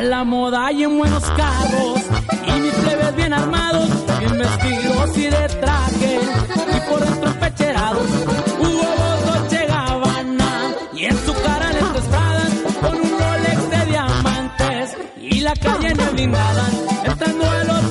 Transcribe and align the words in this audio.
A 0.00 0.02
la 0.02 0.24
moda 0.24 0.72
y 0.72 0.82
en 0.82 0.96
buenos 0.96 1.22
carros, 1.22 2.00
y 2.46 2.60
mis 2.60 2.72
plebes 2.72 3.16
bien 3.16 3.34
armados, 3.34 3.90
bien 4.18 4.38
vestidos 4.38 5.18
y 5.18 5.24
de 5.24 5.48
traje, 5.60 6.20
y 6.74 6.90
por 6.90 7.00
dentro 7.00 7.30
pecherados, 7.38 8.08
huevos 8.60 9.26
Dolce 9.26 9.66
Gabbana, 9.66 10.74
y 10.94 11.04
en 11.04 11.18
su 11.26 11.34
cara 11.34 11.70
les 11.72 12.06
Pradas, 12.06 12.50
con 12.80 12.94
un 12.94 13.10
Rolex 13.10 13.70
de 13.70 13.84
diamantes, 13.90 14.96
y 15.20 15.40
la 15.40 15.52
calle 15.52 15.88
en 15.88 16.14
blindada, 16.14 16.66
entrando 17.04 17.50
al 17.50 17.70
hotel 17.70 17.89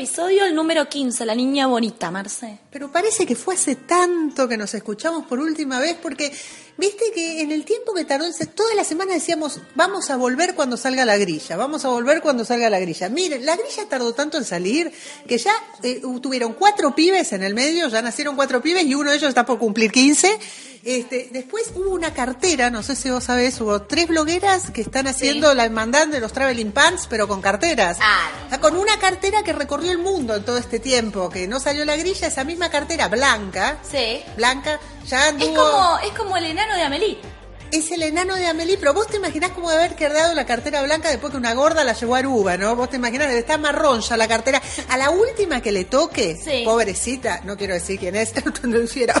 episodio, 0.00 0.46
el 0.46 0.54
número 0.54 0.88
15, 0.88 1.26
La 1.26 1.34
Niña 1.34 1.66
Bonita, 1.66 2.10
Marce. 2.10 2.60
Pero 2.70 2.90
parece 2.90 3.26
que 3.26 3.36
fue 3.36 3.52
hace 3.52 3.76
tanto 3.76 4.48
que 4.48 4.56
nos 4.56 4.72
escuchamos 4.72 5.26
por 5.26 5.38
última 5.38 5.78
vez, 5.78 5.94
porque 6.00 6.32
viste 6.76 7.04
que 7.14 7.40
en 7.42 7.52
el 7.52 7.64
tiempo 7.64 7.92
que 7.94 8.04
tardó, 8.04 8.26
toda 8.54 8.74
la 8.74 8.84
semana 8.84 9.14
decíamos, 9.14 9.60
vamos 9.74 10.10
a 10.10 10.16
volver 10.16 10.54
cuando 10.54 10.76
salga 10.76 11.04
la 11.04 11.16
grilla, 11.18 11.56
vamos 11.56 11.84
a 11.84 11.88
volver 11.88 12.20
cuando 12.22 12.44
salga 12.44 12.70
la 12.70 12.78
grilla. 12.80 13.08
Miren, 13.08 13.44
la 13.44 13.56
grilla 13.56 13.88
tardó 13.88 14.12
tanto 14.14 14.38
en 14.38 14.44
salir 14.44 14.92
que 15.26 15.38
ya 15.38 15.52
eh, 15.82 16.00
tuvieron 16.22 16.54
cuatro 16.54 16.94
pibes 16.94 17.32
en 17.32 17.42
el 17.42 17.54
medio, 17.54 17.88
ya 17.88 18.02
nacieron 18.02 18.36
cuatro 18.36 18.60
pibes 18.62 18.84
y 18.84 18.94
uno 18.94 19.10
de 19.10 19.16
ellos 19.16 19.28
está 19.28 19.44
por 19.44 19.58
cumplir 19.58 19.90
15. 19.92 20.38
Este, 20.82 21.28
después 21.30 21.70
hubo 21.74 21.90
una 21.90 22.14
cartera, 22.14 22.70
no 22.70 22.82
sé 22.82 22.96
si 22.96 23.10
vos 23.10 23.24
sabés, 23.24 23.60
hubo 23.60 23.82
tres 23.82 24.08
blogueras 24.08 24.70
que 24.70 24.80
están 24.80 25.06
haciendo 25.08 25.54
la 25.54 25.66
hermandad 25.66 26.06
de 26.06 26.20
los 26.20 26.32
traveling 26.32 26.72
pants, 26.72 27.06
pero 27.08 27.28
con 27.28 27.42
carteras. 27.42 27.98
Ah. 28.00 28.30
O 28.46 28.48
sea, 28.48 28.60
con 28.60 28.76
una 28.76 28.98
cartera 28.98 29.42
que 29.42 29.52
recorrió 29.52 29.92
el 29.92 29.98
mundo 29.98 30.34
en 30.36 30.42
todo 30.42 30.56
este 30.56 30.78
tiempo, 30.78 31.28
que 31.28 31.46
no 31.46 31.60
salió 31.60 31.84
la 31.84 31.96
grilla, 31.96 32.28
esa 32.28 32.44
misma 32.44 32.70
cartera 32.70 33.08
blanca, 33.08 33.78
Sí. 33.90 34.22
blanca, 34.36 34.80
ya 35.06 35.28
anduvo... 35.28 35.50
Es 35.52 35.58
como, 35.58 35.98
es 35.98 36.10
como 36.18 36.36
el 36.38 36.46
enano 36.62 36.76
de 36.76 36.82
Amelie. 36.82 37.18
Es 37.72 37.92
el 37.92 38.02
enano 38.02 38.34
de 38.34 38.46
Amelie, 38.48 38.76
pero 38.78 38.92
vos 38.92 39.06
te 39.06 39.18
imaginás 39.18 39.52
cómo 39.52 39.70
debe 39.70 39.84
haber 39.84 39.96
quedado 39.96 40.34
la 40.34 40.44
cartera 40.44 40.82
blanca 40.82 41.08
después 41.08 41.30
que 41.30 41.36
una 41.36 41.54
gorda 41.54 41.84
la 41.84 41.92
llevó 41.92 42.16
a 42.16 42.18
Aruba, 42.18 42.56
¿no? 42.56 42.74
Vos 42.74 42.90
te 42.90 42.96
imaginás, 42.96 43.30
estar 43.32 43.60
marrón 43.60 44.00
ya 44.00 44.16
la 44.16 44.26
cartera. 44.26 44.60
A 44.88 44.98
la 44.98 45.10
última 45.10 45.62
que 45.62 45.70
le 45.70 45.84
toque, 45.84 46.36
Sí. 46.36 46.62
pobrecita, 46.64 47.42
no 47.44 47.56
quiero 47.56 47.74
decir 47.74 48.00
quién 48.00 48.16
es, 48.16 48.32
no 48.64 48.70
lo 48.78 48.82
hiciera. 48.82 49.14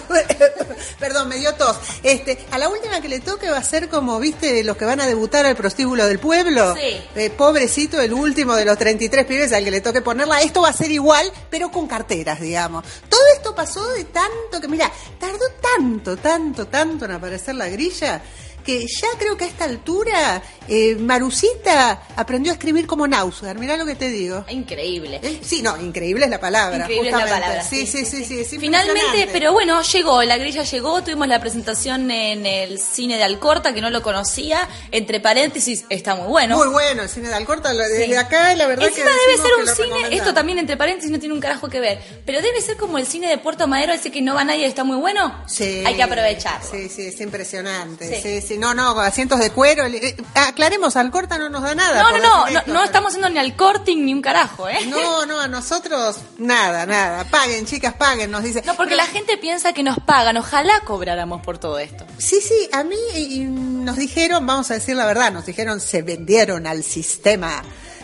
Perdón, 0.98 1.28
me 1.28 1.36
dio 1.36 1.54
tos. 1.54 1.76
Este, 2.02 2.38
a 2.50 2.58
la 2.58 2.68
última 2.68 3.00
que 3.00 3.08
le 3.08 3.20
toque 3.20 3.50
va 3.50 3.58
a 3.58 3.64
ser 3.64 3.88
como, 3.88 4.18
viste, 4.18 4.62
los 4.64 4.76
que 4.76 4.84
van 4.84 5.00
a 5.00 5.06
debutar 5.06 5.46
al 5.46 5.56
prostíbulo 5.56 6.06
del 6.06 6.18
pueblo. 6.18 6.74
Sí. 6.74 7.00
Eh, 7.16 7.30
pobrecito, 7.30 8.00
el 8.00 8.12
último 8.12 8.54
de 8.54 8.64
los 8.64 8.78
33 8.78 9.26
pibes 9.26 9.52
al 9.52 9.64
que 9.64 9.70
le 9.70 9.80
toque 9.80 10.00
ponerla. 10.00 10.40
Esto 10.42 10.62
va 10.62 10.68
a 10.68 10.72
ser 10.72 10.90
igual, 10.90 11.30
pero 11.50 11.70
con 11.70 11.86
carteras, 11.86 12.40
digamos. 12.40 12.84
Todo 13.08 13.20
esto 13.36 13.54
pasó 13.54 13.88
de 13.90 14.04
tanto 14.04 14.60
que, 14.60 14.68
mira, 14.68 14.90
tardó 15.18 15.44
tanto, 15.76 16.16
tanto, 16.16 16.66
tanto 16.66 17.04
en 17.04 17.10
aparecer 17.12 17.54
la 17.54 17.68
grilla 17.68 18.22
que 18.64 18.86
ya 18.86 19.08
creo 19.18 19.36
que 19.36 19.44
a 19.44 19.48
esta 19.48 19.64
altura 19.64 20.42
eh, 20.68 20.96
Marucita 20.96 22.02
aprendió 22.16 22.52
a 22.52 22.54
escribir 22.54 22.86
como 22.86 23.06
Nausgar. 23.06 23.58
Mirá 23.58 23.76
lo 23.76 23.86
que 23.86 23.94
te 23.94 24.08
digo. 24.08 24.44
Increíble. 24.48 25.20
Eh, 25.22 25.40
Sí, 25.42 25.62
no, 25.62 25.76
increíble 25.80 26.24
es 26.24 26.30
la 26.30 26.40
palabra. 26.40 26.78
Increíble 26.78 27.08
es 27.08 27.12
la 27.14 27.20
justamente. 27.20 27.46
palabra, 27.46 27.68
Sí, 27.68 27.86
sí, 27.86 28.04
sí, 28.04 28.24
sí, 28.44 28.58
Finalmente, 28.58 29.28
pero 29.32 29.52
bueno, 29.52 29.82
llegó, 29.82 30.22
la 30.22 30.36
grilla 30.38 30.62
llegó, 30.62 31.02
tuvimos 31.02 31.28
la 31.28 31.40
presentación 31.40 32.10
en 32.10 32.46
el 32.46 32.78
cine 32.78 33.16
de 33.16 33.24
Alcorta, 33.24 33.72
que 33.72 33.80
no 33.80 33.90
lo 33.90 34.02
conocía, 34.02 34.68
entre 34.90 35.20
paréntesis, 35.20 35.84
está 35.88 36.14
muy 36.14 36.28
bueno. 36.28 36.56
Muy 36.56 36.68
bueno 36.68 37.02
el 37.02 37.08
cine 37.08 37.28
de 37.28 37.34
Alcorta. 37.34 37.72
Desde 37.72 38.06
Sí. 38.06 38.14
acá, 38.14 38.54
la 38.54 38.66
verdad 38.66 38.88
Encima 38.88 39.10
que 39.10 39.26
debe 39.26 39.42
ser 39.42 39.54
un 39.58 39.66
cine, 40.08 40.16
esto 40.16 40.34
también 40.34 40.58
entre 40.58 40.76
paréntesis 40.76 41.10
no 41.10 41.18
tiene 41.18 41.34
un 41.34 41.40
carajo 41.40 41.68
que 41.68 41.80
ver, 41.80 42.00
pero 42.26 42.40
debe 42.42 42.60
ser 42.60 42.76
como 42.76 42.98
el 42.98 43.06
cine 43.06 43.28
de 43.28 43.38
Puerto 43.38 43.66
Madero, 43.66 43.92
ese 43.92 44.10
que 44.10 44.22
no 44.22 44.34
va 44.34 44.44
nadie, 44.44 44.66
está 44.66 44.84
muy 44.84 44.96
bueno. 44.96 45.42
Sí. 45.46 45.82
Hay 45.86 45.94
que 45.96 46.02
aprovechar. 46.02 46.60
Sí, 46.68 46.88
sí, 46.88 47.06
es 47.06 47.20
impresionante. 47.20 48.20
Sí. 48.20 48.40
Sí, 48.40 48.49
sí. 48.54 48.58
No, 48.58 48.74
no, 48.74 48.98
asientos 49.00 49.38
de 49.38 49.50
cuero. 49.50 49.84
el- 49.84 49.94
eh, 49.96 50.16
aclaremos, 50.34 50.96
Alcorta 50.96 51.38
no 51.38 51.48
nos 51.48 51.62
da 51.62 51.74
nada. 51.74 52.02
No, 52.02 52.10
no, 52.12 52.18
no, 52.18 52.46
no, 52.46 52.52
no 52.52 52.62
pero- 52.64 52.84
estamos 52.84 53.08
haciendo 53.08 53.28
ni 53.30 53.38
al 53.38 53.56
corting 53.56 54.04
ni 54.04 54.12
un 54.14 54.22
carajo, 54.22 54.68
¿eh? 54.68 54.78
No, 54.86 55.26
no, 55.26 55.40
a 55.40 55.48
nosotros 55.48 56.16
nada, 56.38 56.86
nada. 56.86 57.24
Paguen, 57.24 57.66
chicas, 57.66 57.94
paguen, 57.94 58.30
nos 58.30 58.42
dice. 58.42 58.62
No, 58.66 58.74
porque 58.76 58.96
la 58.96 59.06
gente 59.06 59.36
piensa 59.38 59.72
que 59.72 59.82
nos 59.82 59.98
pagan, 60.00 60.36
ojalá 60.36 60.80
cobráramos 60.84 61.42
por 61.42 61.58
todo 61.58 61.78
esto. 61.78 62.04
Sí, 62.18 62.40
sí, 62.40 62.68
a 62.72 62.84
mí 62.84 62.96
y 63.14 63.40
nos 63.40 63.96
dijeron, 63.96 64.46
vamos 64.46 64.70
a 64.70 64.74
decir 64.74 64.96
la 64.96 65.06
verdad, 65.06 65.32
nos 65.32 65.46
dijeron 65.46 65.80
se 65.80 66.02
vendieron 66.02 66.66
al 66.66 66.82
sistema. 66.84 67.62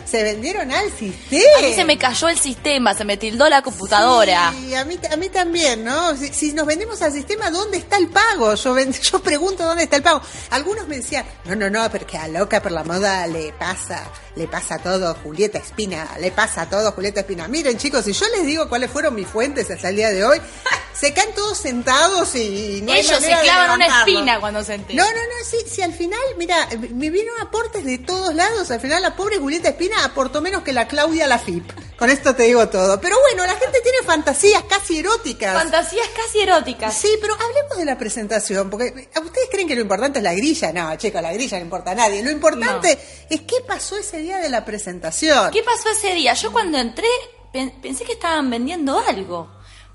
Se 0.09 0.23
vendieron 0.23 0.71
al 0.71 0.89
sistema. 0.91 1.41
A 1.59 1.61
mí 1.61 1.73
se 1.73 1.83
me 1.83 1.97
cayó 1.97 2.29
el 2.29 2.39
sistema, 2.39 2.93
se 2.93 3.03
me 3.03 3.17
tildó 3.17 3.49
la 3.49 3.61
computadora. 3.61 4.53
Y 4.67 4.73
a 4.73 4.85
mí, 4.85 4.97
a 5.11 5.15
mí 5.17 5.27
también, 5.29 5.83
¿no? 5.83 6.15
Si, 6.15 6.29
si 6.29 6.53
nos 6.53 6.65
vendemos 6.65 7.01
al 7.01 7.11
sistema, 7.11 7.51
¿dónde 7.51 7.77
está 7.77 7.97
el 7.97 8.07
pago? 8.07 8.55
Yo, 8.55 8.73
ven- 8.73 8.93
yo 9.11 9.19
pregunto 9.21 9.63
dónde 9.65 9.83
está 9.83 9.97
el 9.97 10.03
pago. 10.03 10.21
Algunos 10.51 10.87
me 10.87 10.97
decían, 10.97 11.25
no, 11.45 11.55
no, 11.55 11.69
no, 11.69 11.89
porque 11.91 12.17
a 12.17 12.27
loca 12.29 12.61
por 12.61 12.71
la 12.71 12.83
moda 12.85 13.27
le 13.27 13.51
pasa, 13.53 14.09
le 14.35 14.47
pasa 14.47 14.77
todo 14.79 15.13
Julieta 15.23 15.57
Espina, 15.57 16.07
le 16.19 16.31
pasa 16.31 16.69
todo 16.69 16.91
Julieta 16.93 17.19
Espina. 17.21 17.47
Miren, 17.49 17.77
chicos, 17.77 18.05
si 18.05 18.13
yo 18.13 18.25
les 18.35 18.45
digo 18.45 18.69
cuáles 18.69 18.89
fueron 18.89 19.13
mis 19.13 19.27
fuentes 19.27 19.69
hasta 19.69 19.89
el 19.89 19.97
día 19.97 20.09
de 20.11 20.23
hoy, 20.23 20.39
se 20.99 21.13
caen 21.13 21.33
todos 21.35 21.57
sentados 21.57 22.33
y 22.35 22.81
no 22.83 22.91
hay 22.91 22.99
Ellos 23.01 23.19
se 23.19 23.27
clavan 23.41 23.71
una 23.71 23.85
espina 23.85 24.39
cuando 24.39 24.63
se 24.63 24.73
enteran. 24.75 24.97
No, 24.97 25.11
no, 25.11 25.19
no, 25.21 25.45
sí, 25.45 25.57
sí, 25.69 25.81
al 25.81 25.93
final, 25.93 26.19
mira, 26.37 26.67
me 26.93 27.09
vieron 27.09 27.39
aportes 27.39 27.85
de 27.85 27.99
todos 27.99 28.33
lados. 28.33 28.71
Al 28.71 28.79
final, 28.79 29.01
la 29.01 29.15
pobre 29.15 29.37
Julieta 29.37 29.69
Espina 29.69 30.03
aportó 30.03 30.41
menos 30.41 30.63
que 30.63 30.73
la 30.73 30.87
Claudia 30.87 31.27
Lafip. 31.27 31.69
Con 31.97 32.09
esto 32.09 32.35
te 32.35 32.43
digo 32.43 32.67
todo. 32.69 32.99
Pero 33.01 33.15
bueno, 33.21 33.45
la 33.45 33.55
gente 33.59 33.79
tiene 33.81 33.99
fantasías 34.05 34.63
casi 34.69 34.99
eróticas. 34.99 35.53
Fantasías 35.55 36.07
casi 36.15 36.39
eróticas. 36.41 36.93
Sí, 36.95 37.09
pero 37.21 37.33
hablemos 37.33 37.77
de 37.77 37.85
la 37.85 37.97
presentación, 37.97 38.69
porque 38.69 39.09
¿a 39.15 39.19
ustedes 39.19 39.47
creen 39.51 39.67
que 39.67 39.75
lo 39.75 39.81
importante 39.81 40.19
es 40.19 40.23
la 40.23 40.33
grilla? 40.33 40.71
No, 40.73 40.95
chicos, 40.97 41.21
la 41.21 41.33
grilla 41.33 41.57
no 41.57 41.63
importa 41.63 41.91
a 41.91 41.95
nadie. 41.95 42.23
Lo 42.23 42.29
importante 42.31 42.97
es 43.29 43.41
qué 43.41 43.55
pasó 43.67 43.97
ese 43.97 44.17
día 44.19 44.37
de 44.37 44.49
la 44.49 44.63
presentación. 44.65 45.51
¿Qué 45.51 45.63
pasó 45.63 45.89
ese 45.89 46.13
día? 46.13 46.33
Yo 46.33 46.51
cuando 46.51 46.77
entré 46.77 47.07
pen- 47.51 47.73
pensé 47.81 48.03
que 48.03 48.13
estaban 48.13 48.49
vendiendo 48.49 48.99
algo, 48.99 49.49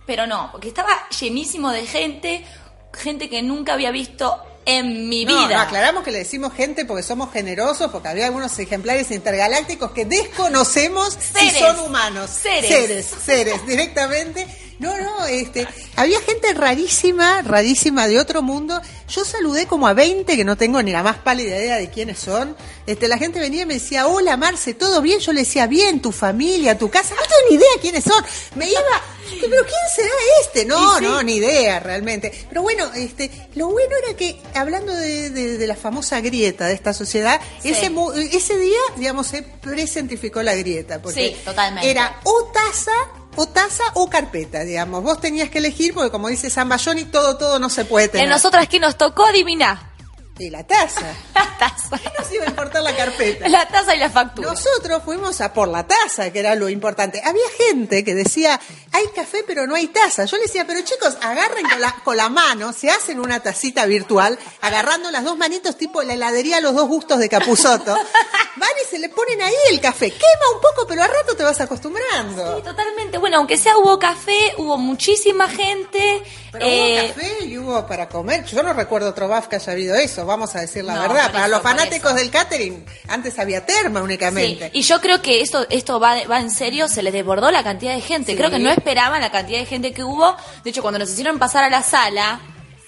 pero 0.06 0.26
no, 0.26 0.50
porque 0.52 0.68
estaba 0.68 1.08
llenísimo 1.20 1.70
de 1.70 1.86
gente, 1.86 2.44
gente 2.92 3.28
que 3.30 3.42
nunca 3.42 3.74
había 3.74 3.90
visto 3.90 4.42
en 4.64 5.08
mi 5.08 5.24
No, 5.24 5.32
vida. 5.46 5.56
no, 5.56 5.60
aclaramos 5.62 6.04
que 6.04 6.12
le 6.12 6.18
decimos 6.18 6.52
gente 6.54 6.84
porque 6.84 7.02
somos 7.02 7.32
generosos, 7.32 7.90
porque 7.90 8.08
había 8.08 8.26
algunos 8.26 8.56
ejemplares 8.58 9.10
intergalácticos 9.10 9.90
que 9.90 10.04
desconocemos 10.04 11.18
si 11.34 11.50
son 11.50 11.80
humanos. 11.80 12.30
Seres. 12.30 12.68
Seres, 12.70 13.06
seres, 13.24 13.66
directamente. 13.66 14.46
No, 14.78 14.96
no, 14.98 15.26
este, 15.26 15.66
había 15.96 16.20
gente 16.22 16.52
rarísima, 16.54 17.42
rarísima 17.42 18.08
de 18.08 18.18
otro 18.18 18.42
mundo. 18.42 18.80
Yo 19.08 19.24
saludé 19.24 19.66
como 19.66 19.86
a 19.86 19.92
20 19.94 20.36
que 20.36 20.44
no 20.44 20.56
tengo 20.56 20.82
ni 20.82 20.90
la 20.92 21.02
más 21.02 21.18
pálida 21.18 21.56
idea 21.56 21.76
de 21.76 21.88
quiénes 21.90 22.18
son. 22.18 22.56
Este, 22.86 23.06
la 23.06 23.16
gente 23.18 23.38
venía 23.38 23.62
y 23.62 23.66
me 23.66 23.74
decía, 23.74 24.06
hola 24.08 24.36
Marce, 24.36 24.74
¿todo 24.74 25.00
bien? 25.02 25.20
Yo 25.20 25.32
le 25.32 25.40
decía, 25.40 25.66
bien, 25.66 26.00
tu 26.02 26.10
familia, 26.10 26.76
tu 26.78 26.90
casa. 26.90 27.14
No 27.14 27.20
tengo 27.22 27.50
ni 27.50 27.56
idea 27.56 27.68
quiénes 27.80 28.02
son. 28.04 28.24
Me 28.56 28.68
iba, 28.68 28.80
pero 29.40 29.62
¿quién 29.62 29.80
será 29.94 30.10
este? 30.42 30.64
No, 30.64 30.98
sí. 30.98 31.04
no, 31.04 31.22
ni 31.22 31.36
idea 31.36 31.78
realmente. 31.78 32.32
Pero 32.48 32.62
bueno, 32.62 32.90
este, 32.94 33.30
lo 33.54 33.68
bueno 33.68 33.94
era 34.04 34.16
que, 34.16 34.40
hablando 34.54 34.92
de, 34.94 35.30
de- 35.30 35.58
de 35.58 35.66
la 35.68 35.76
famosa 35.76 36.20
grieta 36.20 36.66
de 36.66 36.74
esta 36.74 36.92
sociedad, 36.92 37.40
Sí. 37.62 37.68
ese, 37.68 37.90
ese 38.32 38.56
día, 38.58 38.78
digamos, 38.96 39.28
se 39.28 39.42
presentificó 39.42 40.42
la 40.42 40.54
grieta. 40.56 41.00
Porque 41.00 41.28
Sí, 41.28 41.36
totalmente. 41.44 41.88
Era 41.90 42.18
o 42.24 42.50
taza, 42.52 42.90
o 43.36 43.46
taza 43.46 43.84
o 43.94 44.08
carpeta, 44.08 44.64
digamos. 44.64 45.02
Vos 45.02 45.20
tenías 45.20 45.50
que 45.50 45.58
elegir, 45.58 45.94
porque 45.94 46.10
como 46.10 46.28
dice 46.28 46.50
San 46.50 46.68
Bayoni, 46.68 47.04
todo, 47.06 47.36
todo 47.36 47.58
no 47.58 47.68
se 47.68 47.84
puede 47.84 48.08
tener. 48.08 48.24
En 48.24 48.30
nosotras 48.30 48.68
que 48.68 48.80
nos 48.80 48.96
tocó 48.96 49.24
adivinar. 49.24 49.91
Y 50.42 50.50
la 50.50 50.64
taza. 50.64 51.06
La 51.34 51.58
taza. 51.58 51.98
¿Qué 51.98 52.10
nos 52.18 52.32
iba 52.32 52.44
a 52.44 52.48
importar 52.48 52.82
la 52.82 52.96
carpeta? 52.96 53.48
La 53.48 53.68
taza 53.68 53.94
y 53.94 53.98
la 53.98 54.10
factura. 54.10 54.50
Nosotros 54.50 55.02
fuimos 55.04 55.40
a 55.40 55.52
por 55.52 55.68
la 55.68 55.86
taza, 55.86 56.32
que 56.32 56.40
era 56.40 56.56
lo 56.56 56.68
importante. 56.68 57.22
Había 57.24 57.44
gente 57.68 58.02
que 58.02 58.14
decía, 58.14 58.60
hay 58.90 59.04
café 59.14 59.44
pero 59.46 59.66
no 59.66 59.76
hay 59.76 59.86
taza. 59.88 60.24
Yo 60.24 60.36
le 60.38 60.44
decía, 60.44 60.66
pero 60.66 60.80
chicos, 60.80 61.16
agarren 61.20 61.68
con 61.68 61.80
la, 61.80 61.92
con 62.04 62.16
la 62.16 62.28
mano, 62.28 62.72
se 62.72 62.90
hacen 62.90 63.20
una 63.20 63.40
tacita 63.40 63.86
virtual, 63.86 64.38
agarrando 64.60 65.10
las 65.10 65.22
dos 65.22 65.36
manitos 65.38 65.76
tipo 65.76 66.02
la 66.02 66.14
heladería 66.14 66.60
Los 66.60 66.74
Dos 66.74 66.88
Gustos 66.88 67.18
de 67.20 67.28
Capuzoto. 67.28 67.94
Van 68.56 68.70
y 68.84 68.90
se 68.90 68.98
le 68.98 69.08
ponen 69.08 69.40
ahí 69.40 69.54
el 69.70 69.80
café. 69.80 70.10
Quema 70.10 70.54
un 70.54 70.60
poco, 70.60 70.86
pero 70.86 71.02
al 71.02 71.10
rato 71.10 71.36
te 71.36 71.42
vas 71.42 71.60
acostumbrando. 71.60 72.56
Sí, 72.56 72.62
totalmente. 72.62 73.18
Bueno, 73.18 73.38
aunque 73.38 73.56
sea 73.56 73.78
hubo 73.78 73.98
café, 73.98 74.54
hubo 74.58 74.76
muchísima 74.76 75.48
gente. 75.48 76.22
Pero 76.50 76.64
eh, 76.66 77.04
hubo 77.06 77.14
café 77.14 77.44
y 77.44 77.58
hubo 77.58 77.86
para 77.86 78.08
comer. 78.08 78.44
Yo 78.44 78.62
no 78.62 78.72
recuerdo 78.72 79.08
otro 79.10 79.28
BAF 79.28 79.48
que 79.48 79.56
haya 79.56 79.72
habido 79.72 79.94
eso, 79.94 80.26
vamos 80.32 80.54
a 80.56 80.60
decir 80.60 80.84
la 80.84 80.94
No, 80.94 81.02
verdad. 81.02 81.30
Para 81.32 81.44
eso, 81.46 81.48
los 81.54 81.62
fanáticos 81.62 82.14
del 82.14 82.30
catering, 82.30 82.84
antes 83.08 83.38
había 83.38 83.64
terma 83.64 84.00
Sí, 84.00 84.04
únicamente. 84.04 84.70
y 84.72 84.82
yo 84.82 85.00
creo 85.00 85.22
que 85.22 85.40
esto 85.40 85.66
esto 85.70 86.00
va, 86.00 86.16
va 86.26 86.40
en 86.40 86.50
serio, 86.50 86.88
se 86.88 87.02
les 87.02 87.12
desbordó 87.12 87.50
la 87.50 87.62
cantidad 87.62 87.94
de 87.94 88.00
gente. 88.00 88.32
Sí. 88.32 88.38
Creo 88.38 88.50
que 88.50 88.58
no 88.58 88.70
esperaban 88.70 89.20
la 89.20 89.30
cantidad 89.30 89.58
de 89.60 89.66
gente 89.66 89.92
que 89.92 90.02
hubo. 90.04 90.36
De 90.64 90.70
hecho, 90.70 90.82
cuando 90.82 90.98
nos 90.98 91.10
hicieron 91.10 91.38
pasar 91.38 91.64
a 91.64 91.70
la 91.70 91.82
sala, 91.82 92.40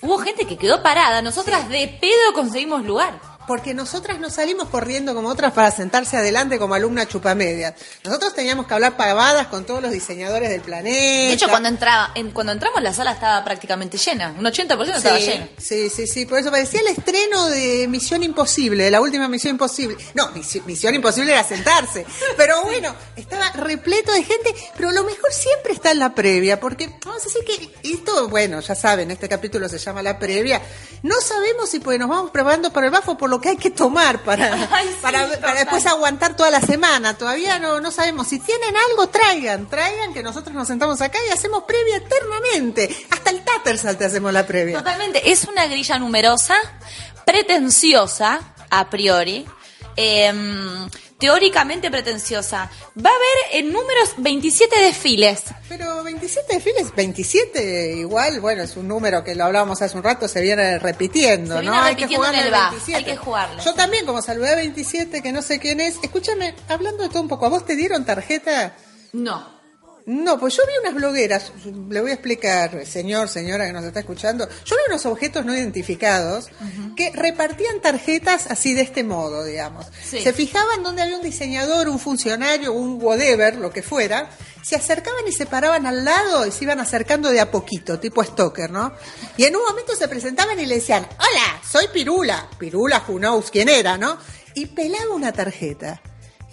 hubo 0.03 0.19
gente 0.19 0.47
que 0.47 0.57
quedó 0.57 0.83
parada. 0.83 1.23
Nosotras 1.23 1.69
de 1.69 1.89
pedo 2.01 2.33
conseguimos 2.35 2.85
lugar. 2.85 3.21
Porque 3.47 3.75
nosotras 3.75 4.19
no 4.21 4.31
salimos 4.31 4.69
corriendo 4.69 5.15
como 5.15 5.29
otras 5.29 5.53
para 5.53 5.71
sentarse 5.71 6.17
adelante 6.17 6.59
como 6.59 6.75
alumna 6.75 7.07
chupamedias. 7.07 7.75
Nosotros 8.05 8.35
teníamos 8.35 8.67
que 8.67 8.75
hablar 8.75 8.97
pavadas 8.97 9.49
con 9.49 9.67
todos 9.67 9.83
los 9.83 9.91
diseñadores 9.93 10.49
del 10.49 10.61
planeta. 10.63 10.95
De 11.29 11.33
hecho, 11.33 11.49
cuando 11.49 11.69
entraba, 11.69 12.13
en- 12.15 12.31
cuando 12.31 12.53
entramos 12.53 12.83
la 12.83 12.93
sala 12.95 13.13
estaba 13.13 13.45
prácticamente 13.45 13.99
llena. 13.99 14.35
Un 14.39 14.45
80% 14.47 14.97
estaba 14.97 15.19
Sí, 15.19 15.27
lleno. 15.27 15.49
sí, 15.59 15.91
sí, 15.91 16.07
sí, 16.07 16.27
por 16.27 16.39
eso 16.39 16.51
parecía 16.51 16.81
el 16.81 16.89
estreno 16.89 17.47
de 17.49 17.87
Misión 17.89 18.23
Imposible, 18.23 18.85
de 18.85 18.91
la 18.91 19.01
última 19.01 19.29
Misión 19.29 19.53
Imposible. 19.53 19.97
No, 20.15 20.31
Misi- 20.33 20.63
Misión 20.65 20.95
Imposible 20.95 21.33
era 21.33 21.45
sentarse, 21.45 22.07
pero 22.37 22.63
bueno, 22.63 22.95
estaba 23.17 23.51
repleto 23.51 24.13
de 24.13 24.23
gente, 24.23 24.55
pero 24.77 24.91
lo 24.93 25.05
mejor 25.05 25.33
siempre 25.33 25.73
está 25.75 25.91
en 25.91 25.99
la 25.99 26.15
previa, 26.15 26.59
porque 26.61 26.89
vamos 27.05 27.23
a 27.23 27.25
decir 27.25 27.45
que 27.45 27.91
esto, 27.93 28.29
bueno, 28.29 28.61
ya 28.61 28.75
saben, 28.75 29.11
este 29.11 29.29
capítulo 29.29 29.69
se 29.69 29.79
llama 29.79 30.03
la 30.03 30.19
previa, 30.19 30.63
no 31.03 31.21
sabemos 31.21 31.69
si 31.69 31.81
pues 31.81 31.99
nos 31.99 32.09
vamos 32.09 32.31
preparando 32.31 32.73
para 32.73 32.87
el 32.87 32.93
bafo 32.93 33.17
por 33.19 33.29
lo 33.35 33.41
que 33.41 33.49
hay 33.51 33.57
que 33.57 33.71
tomar 33.71 34.23
para, 34.23 34.55
Ay, 34.73 34.89
sí, 34.89 34.97
para, 35.03 35.29
para 35.41 35.55
después 35.55 35.85
aguantar 35.87 36.37
toda 36.37 36.51
la 36.51 36.61
semana, 36.61 37.19
todavía 37.19 37.59
no, 37.59 37.81
no 37.81 37.91
sabemos, 37.91 38.29
si 38.29 38.39
tienen 38.39 38.75
algo 38.91 39.09
traigan, 39.09 39.69
traigan 39.69 40.15
que 40.15 40.23
nosotros 40.23 40.55
nos 40.55 40.69
sentamos 40.69 41.01
acá 41.01 41.19
y 41.29 41.33
hacemos 41.33 41.65
previa 41.65 41.97
eternamente, 41.97 42.95
hasta 43.11 43.31
el 43.31 43.43
Tattersall 43.43 43.97
te 43.97 44.05
hacemos 44.05 44.33
la 44.33 44.47
previa. 44.47 44.79
Totalmente. 44.79 45.33
Es 45.33 45.45
una 45.45 45.67
grilla 45.67 45.99
numerosa, 45.99 46.55
pretenciosa, 47.27 48.55
a 48.71 48.89
priori. 48.89 49.45
em, 49.97 50.89
teóricamente 51.25 51.91
pretenciosa. 51.91 52.71
Va 52.99 53.09
a 53.09 53.15
haber 53.15 53.65
en 53.65 53.73
números 53.73 54.13
27 54.19 54.79
desfiles. 54.79 55.45
Pero 55.71 56.05
27 56.05 56.55
desfiles, 56.55 56.95
27 56.95 57.93
igual, 57.97 58.41
bueno, 58.41 58.63
es 58.63 58.77
un 58.77 58.87
número 58.87 59.25
que 59.25 59.35
lo 59.35 59.45
hablábamos 59.45 59.81
hace 59.81 59.97
un 59.97 60.03
rato, 60.03 60.29
se 60.29 60.43
viene 60.43 60.79
repitiendo, 60.79 61.55
Se 61.55 61.61
viene 61.63 61.77
¿no? 61.79 61.85
repitiendo 61.85 62.27
en 62.27 62.35
el 62.35 62.45
al 62.45 62.51
BAF, 62.51 62.89
hay 62.95 63.05
que 63.05 63.17
jugarle. 63.17 63.63
Yo 63.65 63.73
también, 63.73 64.05
como 64.05 64.21
saludé 64.21 64.51
a 64.51 64.57
27, 64.57 65.23
que 65.23 65.33
no 65.33 65.41
sé 65.41 65.59
quién 65.59 65.81
es, 65.81 65.97
escúchame, 66.03 66.55
hablando 66.69 67.03
de 67.03 67.09
todo 67.09 67.23
un 67.23 67.29
poco, 67.29 67.47
¿a 67.47 67.49
vos 67.49 67.65
te 67.65 67.75
dieron 67.75 68.05
tarjeta? 68.05 68.77
No. 69.15 69.54
No, 70.07 70.39
pues 70.39 70.55
yo 70.55 70.63
vi 70.67 70.73
unas 70.83 70.95
blogueras, 70.95 71.51
le 71.89 72.01
voy 72.03 72.11
a 72.11 72.15
explicar, 72.15 72.85
señor, 72.85 73.31
señora 73.31 73.67
que 73.67 73.73
nos 73.73 73.85
está 73.85 74.01
escuchando, 74.01 74.47
yo 74.47 74.77
vi 74.77 74.83
unos 74.89 75.07
objetos 75.07 75.47
no 75.47 75.55
identificados 75.55 76.51
que 76.95 77.11
repartían 77.13 77.81
tarjetas 77.81 78.51
así 78.51 78.75
de 78.75 78.83
este 78.83 79.03
modo, 79.03 79.45
digamos. 79.45 79.87
Sí. 80.05 80.21
Se 80.21 80.35
fijaban 80.35 80.83
donde 80.83 81.01
había 81.01 81.17
un 81.17 81.23
diseñador, 81.23 81.89
un 81.89 81.99
funcionario, 81.99 82.75
un 82.75 83.03
whatever, 83.03 83.57
lo 83.57 83.73
que 83.73 83.83
fuera, 83.83 84.29
se 84.61 84.77
acercaban 84.77 85.27
y 85.27 85.33
se 85.33 85.47
paraban 85.47 85.87
al 85.87 86.05
lado 86.05 86.47
y 86.47 86.51
se 86.51 86.65
iban 86.65 86.81
acercando 86.81 87.31
de 87.31 87.41
a 87.41 87.51
poquito, 87.51 87.99
tipo 87.99 88.23
stalker, 88.23 88.71
¿no? 88.71 88.93
Y 89.39 89.45
en 89.45 89.57
un 89.57 89.63
momento 89.63 89.97
se 89.97 90.09
presentaban 90.09 90.61
y 90.61 90.67
le 90.67 90.77
decían, 90.77 91.07
hola, 91.13 91.63
soy 91.67 91.87
Pirula, 91.93 92.51
Pirula, 92.59 93.03
who 93.09 93.17
knows 93.17 93.51
quién 93.51 93.71
era, 93.71 93.97
¿no? 93.97 94.19
Y 94.55 94.67
pelaba 94.67 95.15
una 95.15 95.33
tarjeta. 95.33 96.03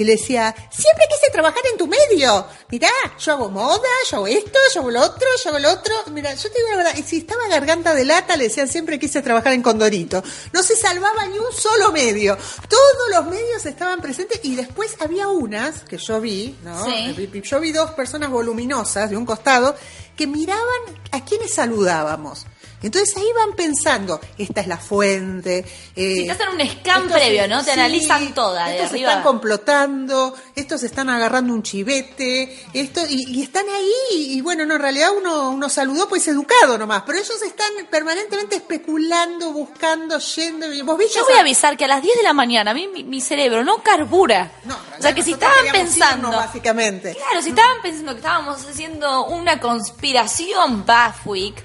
Y 0.01 0.03
le 0.03 0.13
decía, 0.13 0.55
siempre 0.71 1.05
quise 1.07 1.31
trabajar 1.31 1.61
en 1.71 1.77
tu 1.77 1.85
medio. 1.85 2.47
Mirá, 2.69 2.89
yo 3.19 3.33
hago 3.33 3.49
moda, 3.49 3.87
yo 4.09 4.17
hago 4.17 4.27
esto, 4.27 4.57
yo 4.73 4.81
hago 4.81 4.89
lo 4.89 5.01
otro, 5.01 5.27
yo 5.43 5.49
hago 5.51 5.59
lo 5.59 5.71
otro. 5.71 5.93
Mira, 6.11 6.33
yo 6.33 6.49
te 6.49 6.57
digo 6.57 6.69
la 6.71 6.77
verdad, 6.77 6.97
y 6.97 7.03
si 7.03 7.17
estaba 7.17 7.47
garganta 7.47 7.93
de 7.93 8.03
lata, 8.03 8.35
le 8.35 8.45
decían, 8.45 8.67
siempre 8.67 8.97
quise 8.97 9.21
trabajar 9.21 9.53
en 9.53 9.61
Condorito. 9.61 10.23
No 10.53 10.63
se 10.63 10.75
salvaba 10.75 11.27
ni 11.27 11.37
un 11.37 11.53
solo 11.53 11.91
medio. 11.91 12.35
Todos 12.67 13.09
los 13.11 13.27
medios 13.27 13.63
estaban 13.63 14.01
presentes 14.01 14.39
y 14.41 14.55
después 14.55 14.95
había 14.99 15.27
unas 15.27 15.83
que 15.83 15.97
yo 15.97 16.19
vi, 16.19 16.57
¿no? 16.63 16.83
Sí. 16.83 17.41
Yo 17.43 17.59
vi 17.59 17.71
dos 17.71 17.91
personas 17.91 18.31
voluminosas 18.31 19.07
de 19.07 19.17
un 19.17 19.25
costado 19.27 19.75
que 20.15 20.25
miraban 20.25 20.81
a 21.11 21.23
quienes 21.23 21.53
saludábamos. 21.53 22.47
Entonces 22.81 23.15
ahí 23.17 23.27
van 23.35 23.55
pensando, 23.55 24.19
esta 24.37 24.61
es 24.61 24.67
la 24.67 24.77
fuente. 24.77 25.59
eh, 25.95 26.15
Sí, 26.15 26.25
te 26.25 26.31
hacen 26.31 26.49
un 26.49 26.67
scan 26.67 27.07
previo, 27.07 27.47
¿no? 27.47 27.63
Te 27.63 27.71
analizan 27.71 28.33
toda, 28.33 28.67
de 28.67 28.75
Estos 28.75 28.89
se 28.89 28.95
arriba. 28.95 29.09
están 29.11 29.23
complotando, 29.23 30.33
estos 30.55 30.83
están 30.83 31.09
agarrando 31.09 31.53
un 31.53 31.63
chivete, 31.63 32.59
esto, 32.73 33.01
y, 33.09 33.37
y 33.39 33.43
están 33.43 33.65
ahí, 33.69 33.93
y 34.35 34.41
bueno, 34.41 34.65
no, 34.65 34.75
en 34.75 34.81
realidad 34.81 35.09
uno, 35.17 35.49
uno 35.51 35.69
saludó 35.69 36.07
pues 36.07 36.27
educado 36.27 36.77
nomás, 36.77 37.03
pero 37.05 37.17
ellos 37.19 37.41
están 37.41 37.67
permanentemente 37.89 38.55
especulando, 38.57 39.51
buscando, 39.53 40.17
yendo, 40.19 40.71
y 40.73 40.81
vos 40.81 40.97
viste 40.97 41.19
Yo 41.19 41.25
voy 41.25 41.35
a 41.35 41.41
avisar 41.41 41.77
que 41.77 41.85
a 41.85 41.87
las 41.87 42.01
10 42.01 42.17
de 42.17 42.23
la 42.23 42.33
mañana 42.33 42.71
a 42.71 42.73
mí 42.73 42.87
mi, 42.87 43.03
mi 43.03 43.21
cerebro 43.21 43.63
no 43.63 43.77
carbura. 43.83 44.51
No, 44.65 44.75
o 44.97 45.01
sea 45.01 45.13
que 45.13 45.23
si 45.23 45.33
estaban 45.33 45.65
pensando... 45.71 46.27
irnos, 46.29 46.35
básicamente. 46.45 47.15
Claro, 47.15 47.41
si 47.41 47.49
estaban 47.49 47.81
pensando 47.81 48.11
que 48.13 48.17
estábamos 48.17 48.65
haciendo 48.65 49.25
una 49.27 49.59
conspiración 49.59 50.85
Week, 51.25 51.55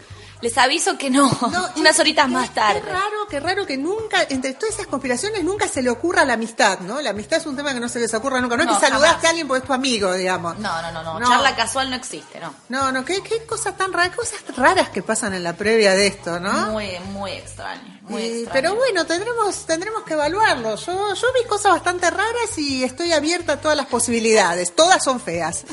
les 0.42 0.56
aviso 0.58 0.98
que 0.98 1.08
no, 1.10 1.30
No, 1.50 1.68
unas 1.76 1.98
horitas 1.98 2.26
qué- 2.26 2.32
más 2.32 2.52
tarde. 2.54 2.80
Qué 2.82 2.90
raro, 2.92 3.26
qué 3.30 3.40
raro 3.40 3.66
que 3.66 3.76
nunca, 3.76 4.22
entre 4.28 4.52
todas 4.54 4.74
esas 4.74 4.86
conspiraciones, 4.86 5.42
nunca 5.44 5.66
se 5.66 5.80
le 5.82 5.90
ocurra 5.90 6.24
la 6.24 6.34
amistad, 6.34 6.80
¿no? 6.80 7.00
La 7.00 7.10
amistad 7.10 7.38
es 7.38 7.46
un 7.46 7.56
tema 7.56 7.72
que 7.72 7.80
no 7.80 7.88
se 7.88 7.98
les 8.00 8.12
ocurra 8.14 8.40
nunca. 8.40 8.56
No, 8.56 8.64
No, 8.64 8.72
es 8.72 8.78
que 8.78 8.86
saludaste 8.86 9.08
jamás. 9.16 9.24
a 9.24 9.28
alguien 9.30 9.48
porque 9.48 9.62
es 9.62 9.66
tu 9.66 9.72
amigo, 9.72 10.12
digamos. 10.12 10.58
No, 10.58 10.82
no, 10.82 10.92
no, 10.92 11.02
no, 11.02 11.20
No. 11.20 11.28
charla 11.28 11.56
casual 11.56 11.88
no 11.90 11.96
existe, 11.96 12.38
no. 12.40 12.54
No, 12.68 12.92
no, 12.92 13.04
qué, 13.04 13.22
qué 13.22 13.44
cosas 13.46 13.76
tan 13.76 13.92
raras, 13.92 14.14
cosas 14.14 14.40
raras 14.56 14.90
que 14.90 15.02
pasan 15.02 15.32
en 15.34 15.42
la 15.42 15.54
previa 15.56 15.94
de 15.94 16.06
esto, 16.06 16.38
¿no? 16.38 16.52
Muy, 16.72 16.90
muy 17.12 17.32
extraño, 17.32 17.98
muy 18.02 18.22
extraño. 18.22 18.50
pero 18.52 18.74
bueno, 18.74 19.06
tendremos, 19.06 19.66
tendremos 19.66 20.02
que 20.04 20.12
evaluarlo. 20.14 20.76
Yo, 20.76 21.14
yo 21.14 21.26
vi 21.40 21.48
cosas 21.48 21.72
bastante 21.72 22.10
raras 22.10 22.56
y 22.58 22.84
estoy 22.84 23.12
abierta 23.12 23.54
a 23.54 23.60
todas 23.60 23.76
las 23.76 23.86
posibilidades. 23.86 24.74
Todas 24.76 25.02
son 25.02 25.18
feas. 25.20 25.64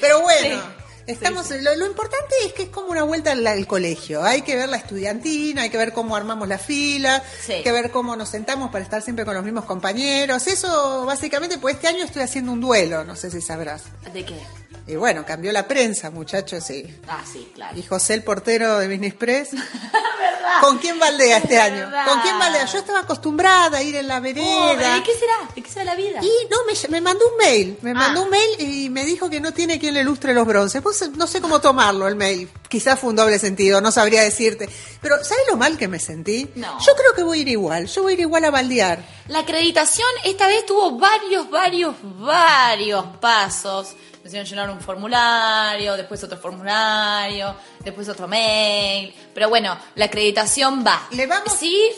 Pero 0.00 0.20
bueno. 0.20 0.62
Sí. 0.62 0.81
Estamos, 1.06 1.50
Lo, 1.50 1.74
lo 1.76 1.86
importante 1.86 2.34
es 2.46 2.52
que 2.52 2.64
es 2.64 2.68
como 2.68 2.88
una 2.88 3.02
vuelta 3.02 3.32
al, 3.32 3.46
al 3.46 3.66
colegio. 3.66 4.22
Hay 4.22 4.42
que 4.42 4.56
ver 4.56 4.68
la 4.68 4.76
estudiantina, 4.76 5.62
hay 5.62 5.70
que 5.70 5.76
ver 5.78 5.92
cómo 5.92 6.14
armamos 6.16 6.46
la 6.48 6.58
fila, 6.58 7.22
Sí. 7.44 7.52
hay 7.54 7.62
que 7.62 7.72
ver 7.72 7.90
cómo 7.90 8.14
nos 8.16 8.28
sentamos 8.28 8.70
para 8.70 8.84
estar 8.84 9.02
siempre 9.02 9.24
con 9.24 9.34
los 9.34 9.44
mismos 9.44 9.64
compañeros. 9.64 10.46
Eso, 10.46 11.04
básicamente, 11.04 11.58
pues 11.58 11.74
este 11.76 11.88
año 11.88 12.04
estoy 12.04 12.22
haciendo 12.22 12.52
un 12.52 12.60
duelo, 12.60 13.04
no 13.04 13.16
sé 13.16 13.30
si 13.30 13.40
sabrás. 13.40 13.82
¿De 14.12 14.24
qué? 14.24 14.38
Y 14.86 14.96
bueno, 14.96 15.24
cambió 15.24 15.52
la 15.52 15.68
prensa, 15.68 16.10
muchachos, 16.10 16.64
sí. 16.64 16.84
Ah, 17.08 17.22
sí, 17.30 17.50
claro. 17.54 17.78
Y 17.78 17.82
José 17.82 18.14
el 18.14 18.22
portero 18.24 18.78
de 18.80 18.88
Business 18.88 19.14
Press. 19.14 19.50
¿Con 20.60 20.78
quién 20.78 20.98
baldea 20.98 21.38
este 21.38 21.54
Es 21.54 21.60
año? 21.60 21.90
¿Con 22.06 22.20
quién 22.20 22.38
baldea? 22.38 22.64
Yo 22.66 22.78
estaba 22.78 23.00
acostumbrada 23.00 23.78
a 23.78 23.82
ir 23.82 23.96
en 23.96 24.08
la 24.08 24.18
Oh, 24.18 24.20
vereda. 24.20 24.94
¿De 24.96 25.02
qué 25.02 25.12
será? 25.14 25.34
¿De 25.54 25.62
qué 25.62 25.70
será 25.70 25.84
la 25.84 25.94
vida? 25.94 26.20
y 26.22 26.30
no, 26.50 26.56
me, 26.66 26.72
me 26.88 27.00
mandó 27.00 27.26
un 27.28 27.36
mail. 27.36 27.78
Me 27.82 27.90
Ah. 27.90 27.94
mandó 27.94 28.22
un 28.22 28.30
mail 28.30 28.60
y 28.60 28.88
me 28.90 29.04
dijo 29.04 29.28
que 29.30 29.40
no 29.40 29.52
tiene 29.52 29.78
quien 29.78 29.94
le 29.94 30.04
lustre 30.04 30.34
los 30.34 30.46
bronces. 30.46 30.80
Pues 30.82 31.10
no 31.16 31.26
sé 31.26 31.40
cómo 31.40 31.60
tomarlo 31.60 32.06
el 32.08 32.16
mail. 32.16 32.48
Quizás 32.68 32.98
fue 32.98 33.10
un 33.10 33.16
doble 33.16 33.38
sentido, 33.38 33.80
no 33.80 33.90
sabría 33.92 34.22
decirte. 34.22 34.68
Pero 35.00 35.16
¿sabes 35.24 35.44
lo 35.50 35.56
mal 35.56 35.76
que 35.76 35.88
me 35.88 35.98
sentí? 35.98 36.48
No. 36.54 36.78
Yo 36.80 36.94
creo 36.96 37.14
que 37.14 37.22
voy 37.22 37.38
a 37.38 37.42
ir 37.42 37.48
igual. 37.48 37.86
Yo 37.86 38.02
voy 38.02 38.12
a 38.12 38.14
ir 38.14 38.20
igual 38.20 38.44
a 38.44 38.50
baldear. 38.50 39.04
La 39.28 39.40
acreditación 39.40 40.08
esta 40.24 40.46
vez 40.46 40.64
tuvo 40.66 40.98
varios, 40.98 41.50
varios, 41.50 41.94
varios 42.02 43.04
pasos. 43.20 43.94
Me 44.22 44.28
hicieron 44.28 44.46
llenar 44.48 44.70
un 44.70 44.80
formulario, 44.80 45.96
después 45.96 46.22
otro 46.22 46.38
formulario, 46.38 47.56
después 47.84 48.08
otro 48.08 48.28
mail. 48.28 49.12
Pero 49.34 49.48
bueno, 49.48 49.76
la 49.96 50.04
acreditación 50.04 50.84
va. 50.86 51.08
Le 51.10 51.26
vamos. 51.26 51.52
Sí, 51.58 51.90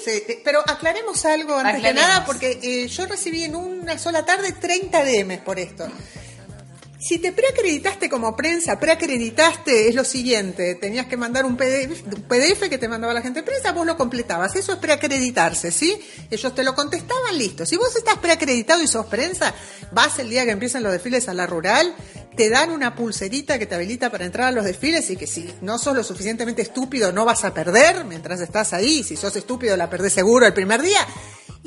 pero 0.43 0.61
aclaremos 0.61 1.23
algo 1.27 1.55
antes 1.55 1.77
Aclaremos. 1.77 2.03
que 2.03 2.09
nada, 2.09 2.25
porque 2.25 2.59
eh, 2.63 2.89
yo 2.89 3.05
recibí 3.07 3.45
en 3.45 3.55
una 3.57 3.99
sola 3.99 4.25
tarde 4.25 4.53
30 4.53 5.05
DMs 5.05 5.39
por 5.41 5.59
esto. 5.59 5.87
Si 7.07 7.19
te 7.19 7.33
preacreditaste 7.33 8.09
como 8.09 8.35
prensa, 8.35 8.81
preacreditaste 8.81 9.89
es 9.91 9.95
lo 9.95 10.05
siguiente, 10.05 10.75
tenías 10.77 11.05
que 11.05 11.19
mandar 11.19 11.45
un 11.45 11.55
PDF, 11.55 12.01
PDF 12.27 12.71
que 12.71 12.79
te 12.79 12.89
mandaba 12.89 13.13
la 13.13 13.21
gente 13.21 13.41
de 13.41 13.47
prensa, 13.47 13.73
vos 13.73 13.85
lo 13.85 13.95
completabas, 13.99 14.57
eso 14.57 14.73
es 14.73 14.79
preacreditarse, 14.79 15.71
¿sí? 15.71 16.01
Ellos 16.31 16.55
te 16.55 16.65
lo 16.65 16.75
contestaban, 16.75 17.37
listo. 17.37 17.67
Si 17.67 17.77
vos 17.77 17.95
estás 17.95 18.17
preacreditado 18.21 18.83
y 18.83 18.87
sos 18.87 19.05
prensa, 19.05 19.55
vas 19.93 20.19
el 20.19 20.31
día 20.31 20.47
que 20.47 20.53
empiezan 20.53 20.83
los 20.83 20.93
desfiles 20.93 21.29
a 21.29 21.35
la 21.35 21.47
rural, 21.47 21.95
te 22.39 22.49
dan 22.49 22.71
una 22.71 22.95
pulserita 22.95 23.59
que 23.59 23.67
te 23.67 23.75
habilita 23.75 24.11
para 24.11 24.25
entrar 24.25 24.49
a 24.49 24.53
los 24.53 24.65
desfiles 24.65 25.11
y 25.11 25.17
que 25.17 25.27
si 25.27 25.53
no 25.61 25.77
sos 25.77 25.95
lo 25.95 26.05
suficientemente 26.05 26.63
estúpido 26.63 27.13
no 27.13 27.27
vas 27.27 27.45
a 27.45 27.53
perder 27.53 28.07
mientras 28.07 28.41
estás 28.41 28.73
ahí, 28.73 29.03
si 29.03 29.17
sos 29.17 29.37
estúpido 29.37 29.77
la 29.77 29.91
perdés 29.91 30.15
seguro 30.15 30.47
el 30.47 30.55
primer 30.55 30.81
día. 30.81 31.07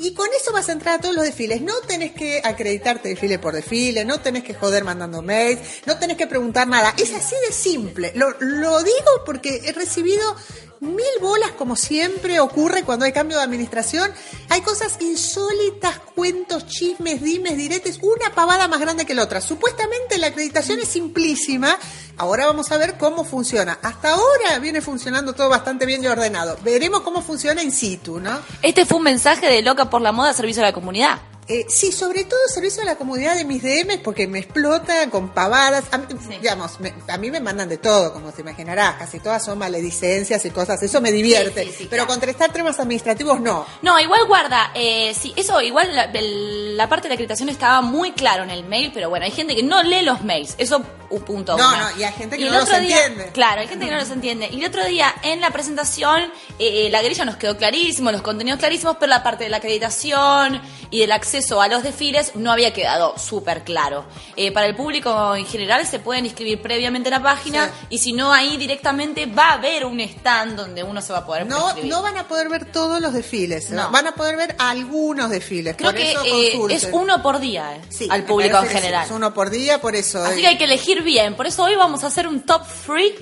Y 0.00 0.14
con 0.14 0.28
eso 0.32 0.52
vas 0.52 0.68
a 0.68 0.72
entrar 0.72 0.98
a 0.98 1.00
todos 1.00 1.14
los 1.16 1.24
desfiles. 1.24 1.60
No 1.60 1.74
tenés 1.80 2.12
que 2.12 2.40
acreditarte 2.44 3.08
desfile 3.08 3.40
por 3.40 3.52
desfile, 3.52 4.04
no 4.04 4.20
tenés 4.20 4.44
que 4.44 4.54
joder 4.54 4.84
mandando 4.84 5.22
mails, 5.22 5.60
no 5.86 5.98
tenés 5.98 6.16
que 6.16 6.28
preguntar 6.28 6.68
nada. 6.68 6.94
Es 6.96 7.12
así 7.12 7.34
de 7.46 7.52
simple. 7.52 8.12
Lo, 8.14 8.30
lo 8.38 8.80
digo 8.84 9.24
porque 9.26 9.62
he 9.64 9.72
recibido 9.72 10.36
mil 10.80 11.04
bolas 11.20 11.52
como 11.52 11.76
siempre 11.76 12.40
ocurre 12.40 12.82
cuando 12.82 13.04
hay 13.04 13.12
cambio 13.12 13.38
de 13.38 13.44
administración. 13.44 14.10
Hay 14.48 14.60
cosas 14.62 14.98
insólitas, 15.00 15.98
cuentos, 16.14 16.66
chismes, 16.66 17.22
dimes, 17.22 17.56
diretes, 17.56 17.98
una 18.02 18.34
pavada 18.34 18.68
más 18.68 18.80
grande 18.80 19.06
que 19.06 19.14
la 19.14 19.24
otra. 19.24 19.40
Supuestamente 19.40 20.18
la 20.18 20.28
acreditación 20.28 20.80
es 20.80 20.88
simplísima. 20.88 21.76
Ahora 22.16 22.46
vamos 22.46 22.70
a 22.72 22.76
ver 22.76 22.96
cómo 22.98 23.24
funciona. 23.24 23.78
Hasta 23.82 24.10
ahora 24.10 24.58
viene 24.60 24.80
funcionando 24.80 25.34
todo 25.34 25.48
bastante 25.48 25.86
bien 25.86 26.02
y 26.02 26.06
ordenado. 26.06 26.58
Veremos 26.64 27.00
cómo 27.02 27.22
funciona 27.22 27.62
in 27.62 27.72
situ, 27.72 28.20
¿no? 28.20 28.40
Este 28.62 28.86
fue 28.86 28.98
un 28.98 29.04
mensaje 29.04 29.46
de 29.46 29.62
Loca 29.62 29.90
por 29.90 30.02
la 30.02 30.12
Moda 30.12 30.32
Servicio 30.32 30.62
a 30.62 30.66
la 30.66 30.72
Comunidad. 30.72 31.18
Eh, 31.48 31.64
sí, 31.68 31.92
sobre 31.92 32.24
todo 32.24 32.38
servicio 32.48 32.82
a 32.82 32.84
la 32.84 32.96
comunidad 32.96 33.34
de 33.34 33.44
mis 33.46 33.62
DMs 33.62 34.00
porque 34.04 34.28
me 34.28 34.38
explota 34.38 35.08
con 35.10 35.30
pavadas. 35.30 35.84
A 35.92 35.96
mí, 35.98 36.04
Digamos, 36.42 36.78
me- 36.78 36.92
a 37.08 37.16
mí 37.16 37.30
me 37.30 37.40
mandan 37.40 37.68
de 37.70 37.78
todo, 37.78 38.12
como 38.12 38.32
te 38.32 38.42
imaginarás. 38.42 38.96
Casi 38.96 39.18
todas 39.18 39.42
son 39.44 39.58
maledicencias 39.58 40.44
y 40.44 40.50
cosas. 40.50 40.82
Eso 40.82 41.00
me 41.00 41.10
divierte. 41.10 41.62
Sí, 41.64 41.70
sí, 41.70 41.74
sí, 41.78 41.86
pero 41.90 42.04
claro. 42.04 42.20
contestar 42.20 42.52
temas 42.52 42.78
administrativos 42.78 43.40
no. 43.40 43.64
No, 43.80 43.98
igual 43.98 44.26
guarda, 44.26 44.72
eh, 44.74 45.14
sí, 45.18 45.32
eso 45.36 45.60
igual 45.62 45.94
la, 45.96 46.10
la 46.12 46.88
parte 46.88 47.04
de 47.04 47.08
la 47.10 47.14
acreditación 47.14 47.48
estaba 47.48 47.80
muy 47.80 48.12
claro 48.12 48.42
en 48.44 48.50
el 48.50 48.64
mail, 48.64 48.90
pero 48.92 49.08
bueno, 49.08 49.24
hay 49.24 49.32
gente 49.32 49.56
que 49.56 49.62
no 49.62 49.82
lee 49.82 50.02
los 50.02 50.22
mails, 50.22 50.54
eso 50.58 50.82
punto 51.08 51.56
No, 51.56 51.76
no, 51.76 51.98
y 51.98 52.02
hay 52.04 52.12
gente 52.12 52.36
que 52.36 52.42
el 52.44 52.52
no 52.52 52.58
los 52.60 52.68
día- 52.68 52.78
entiende. 53.06 53.30
Claro, 53.32 53.60
hay 53.62 53.68
gente 53.68 53.84
que 53.86 53.90
no 53.90 53.98
los 53.98 54.10
entiende. 54.10 54.48
Y 54.52 54.60
el 54.60 54.66
otro 54.66 54.84
día 54.84 55.14
en 55.22 55.40
la 55.40 55.50
presentación, 55.50 56.30
eh, 56.58 56.88
la 56.90 57.02
grilla 57.02 57.24
nos 57.24 57.36
quedó 57.36 57.56
clarísimo, 57.56 58.12
los 58.12 58.22
contenidos 58.22 58.58
clarísimos, 58.60 58.96
pero 59.00 59.10
la 59.10 59.22
parte 59.22 59.44
de 59.44 59.50
la 59.50 59.56
acreditación 59.58 60.60
y 60.90 61.00
del 61.00 61.12
acceso 61.12 61.60
a 61.60 61.68
los 61.68 61.82
desfiles 61.82 62.32
no 62.34 62.50
había 62.52 62.72
quedado 62.72 63.18
súper 63.18 63.62
claro. 63.64 64.04
Eh, 64.36 64.52
para 64.52 64.66
el 64.66 64.74
público 64.76 65.34
en 65.34 65.46
general 65.46 65.86
se 65.86 65.98
pueden 65.98 66.24
inscribir 66.26 66.60
previamente 66.62 67.08
en 67.08 67.14
la 67.14 67.22
página 67.22 67.66
Sí. 67.66 67.86
y 67.90 67.98
si 67.98 68.12
no 68.12 68.32
ahí 68.32 68.56
directamente 68.56 69.26
va 69.26 69.50
a 69.50 69.52
haber 69.54 69.84
un 69.84 70.00
stand 70.00 70.56
donde 70.56 70.82
uno 70.82 71.00
se 71.02 71.12
va 71.12 71.20
a 71.20 71.26
poder 71.26 71.46
No, 71.46 71.74
no 71.84 72.02
van 72.02 72.16
a 72.18 72.26
poder 72.28 72.48
ver 72.48 72.64
todos 72.66 73.00
los 73.00 73.12
desfiles. 73.12 73.70
No. 73.70 73.90
Van 73.90 74.06
a 74.06 74.12
poder 74.12 74.36
ver 74.36 74.56
algunos 74.58 75.30
desfiles. 75.30 75.76
Creo 75.76 75.90
por 75.90 75.98
que 76.00 76.12
eso 76.12 76.22
eh, 76.24 76.58
es 76.74 76.88
uno 76.92 77.22
por 77.22 77.38
día 77.40 77.76
eh, 77.76 77.80
Sí, 77.88 78.08
al 78.10 78.24
público 78.24 78.58
en 78.58 78.68
general. 78.68 79.04
Es 79.06 79.10
uno 79.10 79.32
por 79.34 79.50
día, 79.50 79.80
por 79.80 79.94
eso. 79.96 80.22
Así 80.22 80.38
eh, 80.38 80.42
que 80.42 80.46
hay 80.48 80.58
que 80.58 80.64
elegir 80.64 80.97
bien. 81.02 81.34
Por 81.34 81.46
eso 81.46 81.62
hoy 81.64 81.74
vamos 81.76 82.04
a 82.04 82.08
hacer 82.08 82.26
un 82.28 82.40
top 82.44 82.62
3. 82.86 83.12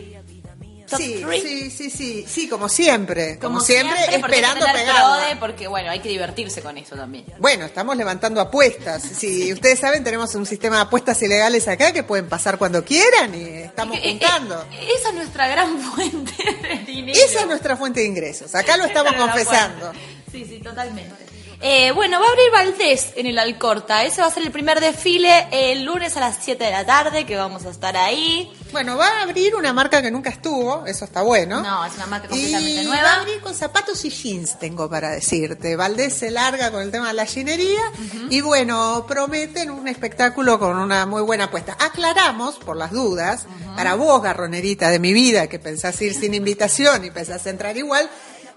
Top 0.88 1.00
sí, 1.00 1.20
sí, 1.42 1.68
sí, 1.70 1.90
sí, 1.90 2.24
sí, 2.28 2.48
como 2.48 2.68
siempre, 2.68 3.40
como, 3.40 3.54
Como 3.54 3.60
siempre, 3.60 3.96
porque 4.04 4.16
esperando 4.18 4.64
pegarla. 4.66 4.94
prode, 5.18 5.36
porque 5.40 5.66
bueno, 5.66 5.90
hay 5.90 5.98
que 5.98 6.08
divertirse 6.08 6.62
con 6.62 6.78
eso 6.78 6.94
también. 6.94 7.24
Bueno, 7.40 7.64
estamos 7.64 7.96
levantando 7.96 8.40
apuestas. 8.40 9.02
Si 9.18 9.52
ustedes 9.52 9.80
saben, 9.80 10.04
tenemos 10.04 10.32
un 10.36 10.46
sistema 10.46 10.76
de 10.76 10.82
apuestas 10.82 11.20
ilegales 11.22 11.66
acá 11.66 11.90
que 11.92 12.04
pueden 12.04 12.28
pasar 12.28 12.56
cuando 12.56 12.84
quieran 12.84 13.34
y 13.34 13.42
estamos 13.64 13.98
Eh, 14.00 14.10
juntando. 14.10 14.62
eh, 14.70 14.88
esa 14.96 15.08
es 15.08 15.14
nuestra 15.16 15.48
gran 15.48 15.76
fuente 15.92 16.32
de 16.62 16.78
dinero. 16.86 17.18
Esa 17.20 17.40
es 17.40 17.46
nuestra 17.48 17.76
fuente 17.76 17.98
de 17.98 18.06
ingresos. 18.06 18.54
Acá 18.54 18.76
lo 18.76 18.84
estamos 18.84 19.12
confesando. 19.14 19.90
Sí, 20.30 20.44
sí, 20.48 20.60
totalmente. 20.60 21.25
Eh, 21.60 21.90
bueno, 21.92 22.20
va 22.20 22.26
a 22.26 22.30
abrir 22.30 22.50
Valdés 22.52 23.12
en 23.16 23.26
el 23.26 23.38
Alcorta. 23.38 24.04
Ese 24.04 24.20
va 24.20 24.26
a 24.26 24.30
ser 24.30 24.42
el 24.42 24.52
primer 24.52 24.80
desfile 24.80 25.48
el 25.50 25.84
lunes 25.84 26.16
a 26.16 26.20
las 26.20 26.38
7 26.40 26.62
de 26.62 26.70
la 26.70 26.84
tarde, 26.84 27.24
que 27.24 27.36
vamos 27.36 27.64
a 27.64 27.70
estar 27.70 27.96
ahí. 27.96 28.52
Bueno, 28.72 28.96
va 28.96 29.06
a 29.06 29.22
abrir 29.22 29.54
una 29.54 29.72
marca 29.72 30.02
que 30.02 30.10
nunca 30.10 30.28
estuvo, 30.28 30.84
eso 30.86 31.04
está 31.06 31.22
bueno. 31.22 31.62
No, 31.62 31.84
es 31.84 31.94
una 31.94 32.06
marca 32.06 32.28
completamente 32.28 32.82
y 32.82 32.84
nueva. 32.84 33.02
va 33.02 33.12
a 33.12 33.20
abrir 33.20 33.40
con 33.40 33.54
zapatos 33.54 34.04
y 34.04 34.10
jeans, 34.10 34.58
tengo 34.58 34.90
para 34.90 35.10
decirte. 35.10 35.76
Valdés 35.76 36.14
se 36.14 36.30
larga 36.30 36.70
con 36.70 36.82
el 36.82 36.90
tema 36.90 37.08
de 37.08 37.14
la 37.14 37.24
ginería 37.24 37.80
y 38.28 38.40
bueno, 38.42 39.06
prometen 39.08 39.70
un 39.70 39.88
espectáculo 39.88 40.58
con 40.58 40.76
una 40.76 41.06
muy 41.06 41.22
buena 41.22 41.44
apuesta. 41.44 41.76
Aclaramos, 41.80 42.56
por 42.56 42.76
las 42.76 42.90
dudas, 42.90 43.46
para 43.76 43.94
vos, 43.94 44.22
garronerita 44.22 44.90
de 44.90 44.98
mi 44.98 45.12
vida, 45.12 45.46
que 45.46 45.58
pensás 45.58 46.00
ir 46.02 46.14
sin 46.14 46.34
invitación 46.34 47.04
y 47.04 47.10
pensás 47.10 47.46
entrar 47.46 47.76
igual. 47.76 48.10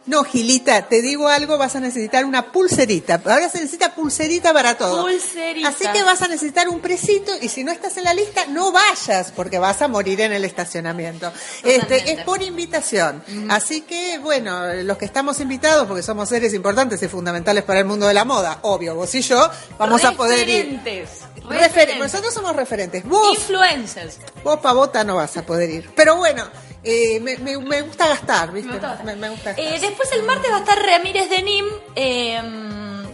No, 0.05 0.23
Gilita, 0.23 0.87
te 0.87 1.03
digo 1.03 1.27
algo, 1.27 1.59
vas 1.59 1.75
a 1.75 1.79
necesitar 1.79 2.25
una 2.25 2.51
pulserita. 2.51 3.21
Ahora 3.25 3.47
se 3.47 3.59
necesita 3.59 3.93
pulserita 3.93 4.51
para 4.53 4.75
todo. 4.75 5.03
Pulserita. 5.03 5.69
Así 5.69 5.85
que 5.93 6.01
vas 6.01 6.21
a 6.23 6.27
necesitar 6.27 6.67
un 6.67 6.79
presito 6.79 7.31
y 7.39 7.47
si 7.49 7.63
no 7.63 7.71
estás 7.71 7.95
en 7.97 8.05
la 8.05 8.13
lista, 8.15 8.45
no 8.47 8.71
vayas 8.71 9.31
porque 9.35 9.59
vas 9.59 9.83
a 9.83 9.87
morir 9.87 10.21
en 10.21 10.31
el 10.33 10.45
estacionamiento. 10.45 11.31
Este, 11.63 12.11
es 12.13 12.23
por 12.23 12.41
invitación. 12.41 13.23
Así 13.49 13.81
que, 13.81 14.17
bueno, 14.17 14.73
los 14.83 14.97
que 14.97 15.05
estamos 15.05 15.39
invitados, 15.41 15.85
porque 15.87 16.01
somos 16.01 16.27
seres 16.29 16.55
importantes 16.55 17.03
y 17.03 17.07
fundamentales 17.07 17.63
para 17.63 17.79
el 17.81 17.85
mundo 17.85 18.07
de 18.07 18.15
la 18.15 18.25
moda, 18.25 18.59
obvio, 18.63 18.95
vos 18.95 19.13
y 19.13 19.21
yo, 19.21 19.47
vamos 19.77 20.03
a 20.05 20.13
poder 20.13 20.47
ir. 20.49 20.65
Referentes. 20.65 21.09
Refer- 21.43 21.59
Referentes. 21.59 21.99
nosotros 21.99 22.33
somos 22.33 22.55
referentes. 22.55 23.03
Vos, 23.05 23.37
Influencers. 23.37 24.17
vos 24.43 24.59
pavota 24.59 25.03
no 25.03 25.17
vas 25.17 25.37
a 25.37 25.43
poder 25.43 25.69
ir. 25.69 25.89
Pero 25.95 26.15
bueno, 26.15 26.45
eh, 26.83 27.19
me, 27.19 27.37
me- 27.37 27.57
me 27.57 27.81
gusta 27.81 28.07
gastar, 28.07 28.51
¿viste? 28.51 28.69
Me 28.71 28.77
gusta. 28.79 29.01
Me, 29.03 29.15
me 29.15 29.29
gusta 29.29 29.53
gastar. 29.53 29.73
Eh, 29.73 29.79
después 29.79 30.11
el 30.13 30.23
martes 30.23 30.51
va 30.51 30.57
a 30.57 30.59
estar 30.59 30.77
Ramírez 30.81 31.29
de 31.29 31.41
Nim, 31.41 31.65
eh, 31.95 32.41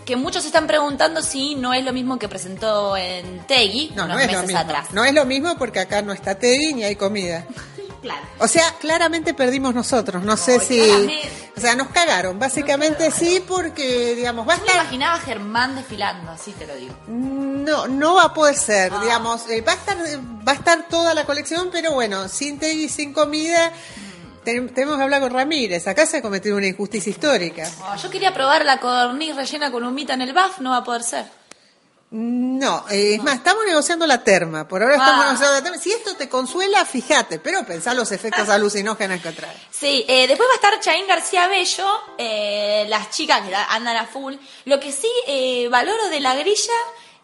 que 0.05 0.15
muchos 0.15 0.45
están 0.45 0.67
preguntando 0.67 1.21
si 1.21 1.55
no 1.55 1.73
es 1.73 1.83
lo 1.83 1.91
mismo 1.91 2.19
que 2.19 2.27
presentó 2.29 2.95
en 2.95 3.39
Tegui 3.47 3.91
no, 3.95 4.05
unos 4.05 4.17
no 4.17 4.21
es 4.23 4.31
lo 4.33 4.41
mismo. 4.43 4.57
atrás. 4.59 4.87
No 4.91 5.03
es 5.03 5.13
lo 5.13 5.25
mismo 5.25 5.57
porque 5.57 5.79
acá 5.79 6.01
no 6.03 6.13
está 6.13 6.35
Tevi 6.35 6.73
ni 6.73 6.83
hay 6.83 6.95
comida. 6.95 7.43
Claro. 8.05 8.21
O 8.39 8.47
sea, 8.47 8.71
claramente 8.79 9.33
perdimos 9.33 9.73
nosotros. 9.73 10.23
No 10.23 10.37
sé 10.37 10.59
si. 10.59 10.77
claramente. 10.79 11.51
O 11.57 11.59
sea, 11.59 11.75
nos 11.75 11.87
cagaron. 11.89 12.37
Básicamente 12.37 13.09
sí, 13.11 13.43
porque, 13.47 14.13
digamos, 14.15 14.47
va 14.47 14.53
a 14.53 14.57
Yo 14.57 14.61
me 14.63 14.67
estar. 14.67 14.81
imaginaba 14.83 15.15
a 15.15 15.19
Germán 15.19 15.75
desfilando, 15.75 16.29
así 16.31 16.51
te 16.51 16.67
lo 16.67 16.75
digo. 16.75 16.93
No, 17.07 17.87
no 17.87 18.15
va 18.15 18.23
a 18.23 18.33
poder 18.33 18.55
ser. 18.55 18.91
Ah. 18.93 18.99
Digamos, 19.01 19.49
eh, 19.49 19.61
va 19.61 19.71
a 19.71 19.75
estar, 19.75 19.97
va 19.97 20.51
a 20.51 20.55
estar 20.55 20.87
toda 20.87 21.13
la 21.15 21.25
colección, 21.25 21.69
pero 21.71 21.93
bueno, 21.93 22.27
sin 22.29 22.59
té 22.59 22.73
y 22.73 22.89
sin 22.89 23.11
comida. 23.13 23.71
ten- 24.43 24.71
tenemos 24.71 24.97
que 24.97 25.03
hablar 25.03 25.21
con 25.21 25.31
Ramírez. 25.33 25.87
Acá 25.87 26.05
se 26.05 26.17
ha 26.17 26.21
cometido 26.21 26.55
una 26.57 26.67
injusticia 26.67 27.09
histórica. 27.09 27.67
Oh, 27.81 27.95
yo 27.95 28.11
quería 28.11 28.31
probar 28.31 28.63
la 28.63 28.79
codorniz 28.79 29.35
rellena 29.35 29.71
con 29.71 29.83
humita 29.83 30.13
en 30.13 30.21
el 30.21 30.33
BAF, 30.33 30.59
no 30.59 30.69
va 30.69 30.77
a 30.77 30.83
poder 30.83 31.01
ser. 31.01 31.25
No, 32.17 32.85
eh, 32.89 33.15
es 33.15 33.23
más, 33.23 33.35
estamos 33.35 33.65
negociando 33.67 34.07
la 34.07 34.23
terma. 34.23 34.65
Por 34.65 34.81
ahora 34.81 34.95
estamos 34.95 35.21
Ah. 35.21 35.25
negociando 35.25 35.53
la 35.55 35.61
terma. 35.61 35.77
Si 35.77 35.91
esto 35.91 36.15
te 36.15 36.29
consuela, 36.29 36.85
fíjate, 36.85 37.39
pero 37.39 37.65
pensá 37.65 37.93
los 37.93 38.09
efectos 38.13 38.47
alucinógenos 38.47 39.19
que 39.21 39.33
trae. 39.33 39.53
Sí, 39.69 40.05
eh, 40.07 40.25
después 40.25 40.47
va 40.47 40.53
a 40.53 40.55
estar 40.55 40.79
Chaín 40.79 41.05
García 41.07 41.47
Bello, 41.49 41.85
eh, 42.17 42.85
las 42.87 43.09
chicas 43.09 43.41
que 43.41 43.53
andan 43.53 43.97
a 43.97 44.05
full. 44.05 44.35
Lo 44.63 44.79
que 44.79 44.93
sí 44.93 45.09
eh, 45.27 45.67
valoro 45.69 46.07
de 46.07 46.21
la 46.21 46.35
grilla 46.35 46.73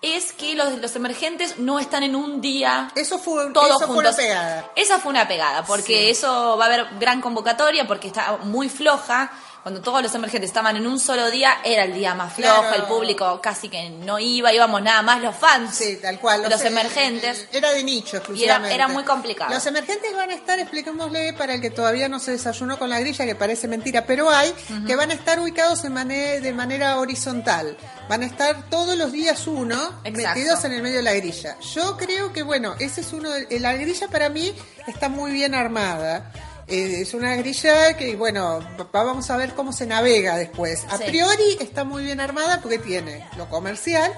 es 0.01 0.33
que 0.33 0.55
los, 0.55 0.77
los 0.79 0.93
emergentes 0.97 1.57
no 1.59 1.79
están 1.79 2.03
en 2.03 2.15
un 2.15 2.41
día 2.41 2.91
Eso 2.95 3.17
fue, 3.17 3.49
todos 3.53 3.67
eso 3.67 3.77
fue 3.77 3.87
juntos. 3.87 4.03
una 4.15 4.17
pegada. 4.17 4.71
Esa 4.75 4.99
fue 4.99 5.11
una 5.11 5.25
pegada, 5.27 5.63
porque 5.63 6.09
eso 6.09 6.57
va 6.57 6.65
a 6.65 6.67
haber 6.67 6.87
gran 6.99 7.21
convocatoria, 7.21 7.87
porque 7.87 8.07
está 8.07 8.39
muy 8.43 8.67
floja. 8.67 9.31
Cuando 9.63 9.79
todos 9.81 10.01
los 10.01 10.13
emergentes 10.15 10.49
estaban 10.49 10.75
en 10.75 10.87
un 10.87 10.99
solo 10.99 11.29
día, 11.31 11.59
era 11.63 11.83
el 11.83 11.93
día 11.93 12.13
más 12.15 12.33
flojo, 12.33 12.61
Claro. 12.61 12.75
el 12.75 12.83
público 12.83 13.39
casi 13.41 13.69
que 13.69 13.89
no 13.89 14.17
iba, 14.19 14.51
íbamos 14.51 14.81
nada 14.81 15.01
más 15.03 15.21
los 15.21 15.35
fans, 15.35 15.75
Sí, 15.75 15.99
tal 16.01 16.19
cual. 16.19 16.49
los 16.49 16.61
e- 16.63 16.67
emergentes. 16.67 17.47
Era 17.51 17.71
de 17.71 17.83
nicho 17.83 18.17
exclusivamente. 18.17 18.73
era 18.75 18.87
muy 18.87 19.03
complicado. 19.03 19.53
Los 19.53 19.65
emergentes 19.67 20.15
van 20.15 20.31
a 20.31 20.33
estar, 20.33 20.59
expliquémosle 20.59 21.33
para 21.33 21.53
el 21.53 21.61
que 21.61 21.69
todavía 21.69 22.09
no 22.09 22.19
se 22.19 22.31
desayunó 22.31 22.77
con 22.79 22.89
la 22.89 22.99
grilla, 22.99 23.25
que 23.25 23.35
parece 23.35 23.67
mentira, 23.67 24.05
pero 24.05 24.29
hay, 24.29 24.53
que 24.87 24.95
van 24.95 25.11
a 25.11 25.13
estar 25.13 25.39
ubicados 25.39 25.83
en 25.85 25.93
de 26.41 26.53
manera 26.53 26.97
horizontal. 26.99 27.77
Van 28.09 28.23
a 28.23 28.25
estar 28.25 28.69
todos 28.69 28.97
los 28.97 29.11
días 29.11 29.45
uno, 29.47 29.75
Exacto. 30.03 30.39
metidos 30.39 30.63
en 30.65 30.73
el 30.73 30.81
medio 30.81 30.97
de 30.97 31.03
la 31.03 31.13
grilla. 31.13 31.57
Yo 31.73 31.95
creo 31.97 32.33
que, 32.33 32.41
bueno, 32.43 32.75
ese 32.79 33.01
es 33.01 33.13
uno 33.13 33.29
de, 33.29 33.59
la 33.59 33.73
grilla 33.73 34.07
para 34.07 34.29
mí 34.29 34.53
está 34.87 35.09
muy 35.09 35.31
bien 35.31 35.53
armada. 35.53 36.31
Eh, 36.71 37.01
es 37.01 37.13
una 37.13 37.35
grilla 37.35 37.97
que, 37.97 38.15
bueno, 38.15 38.59
va- 38.79 39.03
vamos 39.03 39.29
a 39.29 39.35
ver 39.37 39.53
cómo 39.53 39.73
se 39.73 39.85
navega 39.85 40.37
después. 40.37 40.85
A 40.89 40.97
Sí. 40.97 41.03
priori 41.07 41.57
está 41.59 41.83
muy 41.83 42.03
bien 42.05 42.19
armada 42.21 42.59
porque 42.61 42.79
tiene 42.79 43.27
lo 43.37 43.49
comercial, 43.49 44.11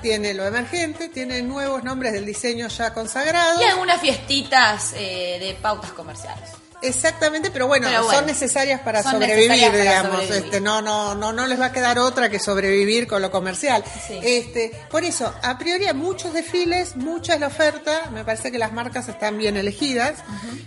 tiene 0.00 0.32
lo 0.34 0.46
emergente, 0.46 1.08
tiene 1.08 1.42
nuevos 1.42 1.82
nombres 1.82 2.12
del 2.12 2.24
diseño 2.24 2.68
ya 2.68 2.94
consagrados. 2.94 3.60
Y 3.60 3.64
algunas 3.64 4.00
fiestitas 4.00 4.92
eh, 4.96 5.38
de 5.40 5.54
pautas 5.60 5.90
comerciales. 5.92 6.50
Exactamente, 6.82 7.50
pero 7.50 7.66
bueno, 7.66 7.88
Pero 7.88 8.04
bueno, 8.04 8.18
son 8.18 8.26
necesarias 8.26 8.80
para 8.80 9.02
son 9.02 9.12
sobrevivir, 9.12 9.50
necesarias 9.50 9.70
para 9.70 9.82
digamos. 9.82 10.12
sobrevivir. 10.22 10.44
Este, 10.44 10.60
no, 10.60 10.80
no, 10.82 11.14
no, 11.14 11.32
no 11.32 11.46
les 11.46 11.60
va 11.60 11.66
a 11.66 11.72
quedar 11.72 11.98
otra 11.98 12.28
que 12.30 12.38
sobrevivir 12.38 13.06
con 13.06 13.20
lo 13.22 13.30
comercial. 13.30 13.84
Sí. 14.06 14.18
Este, 14.22 14.72
por 14.90 15.04
eso, 15.04 15.32
a 15.42 15.58
priori 15.58 15.86
hay 15.86 15.94
muchos 15.94 16.32
desfiles, 16.32 16.96
mucha 16.96 17.34
es 17.34 17.40
la 17.40 17.48
oferta. 17.48 18.10
Me 18.12 18.24
parece 18.24 18.50
que 18.50 18.58
las 18.58 18.72
marcas 18.72 19.08
están 19.08 19.36
bien 19.38 19.56
elegidas. 19.56 20.14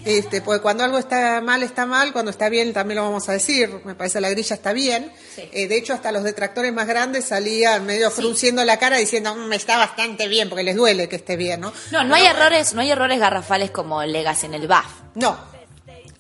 Este, 0.06 0.42
porque 0.42 0.62
cuando 0.62 0.84
algo 0.84 0.98
está 0.98 1.42
mal 1.42 1.64
está 1.64 1.86
mal, 1.86 2.14
cuando 2.14 2.32
está 2.32 2.50
bien 2.50 2.74
también 2.74 2.98
lo 2.98 3.04
vamos 3.04 3.28
a 3.30 3.34
decir. 3.34 3.82
Me 3.86 3.96
parece 3.96 4.22
la 4.22 4.30
grilla 4.30 4.56
está 4.56 4.74
bien. 4.74 5.12
Sí. 5.36 5.50
Eh, 5.52 5.68
de 5.68 5.78
hecho, 5.78 5.94
hasta 5.94 6.12
los 6.12 6.24
detractores 6.24 6.72
más 6.74 6.88
grandes 6.88 7.26
salían 7.26 7.86
medio 7.86 8.12
frunciendo 8.12 8.64
la 8.66 8.78
cara 8.78 8.98
diciendo 8.98 9.34
"Mm, 9.36 9.54
está 9.54 9.78
bastante 9.78 10.28
bien, 10.28 10.50
porque 10.50 10.64
les 10.64 10.76
duele 10.76 11.10
que 11.10 11.16
esté 11.16 11.36
bien, 11.38 11.62
¿no? 11.62 11.74
No, 11.92 12.04
no 12.04 12.16
hay 12.16 12.26
errores, 12.26 12.74
no 12.74 12.82
hay 12.82 12.92
errores 12.92 13.20
garrafales 13.20 13.72
como 13.72 14.04
Legas 14.04 14.44
en 14.44 14.54
el 14.54 14.68
BAF. 14.68 14.86
No. 15.16 15.53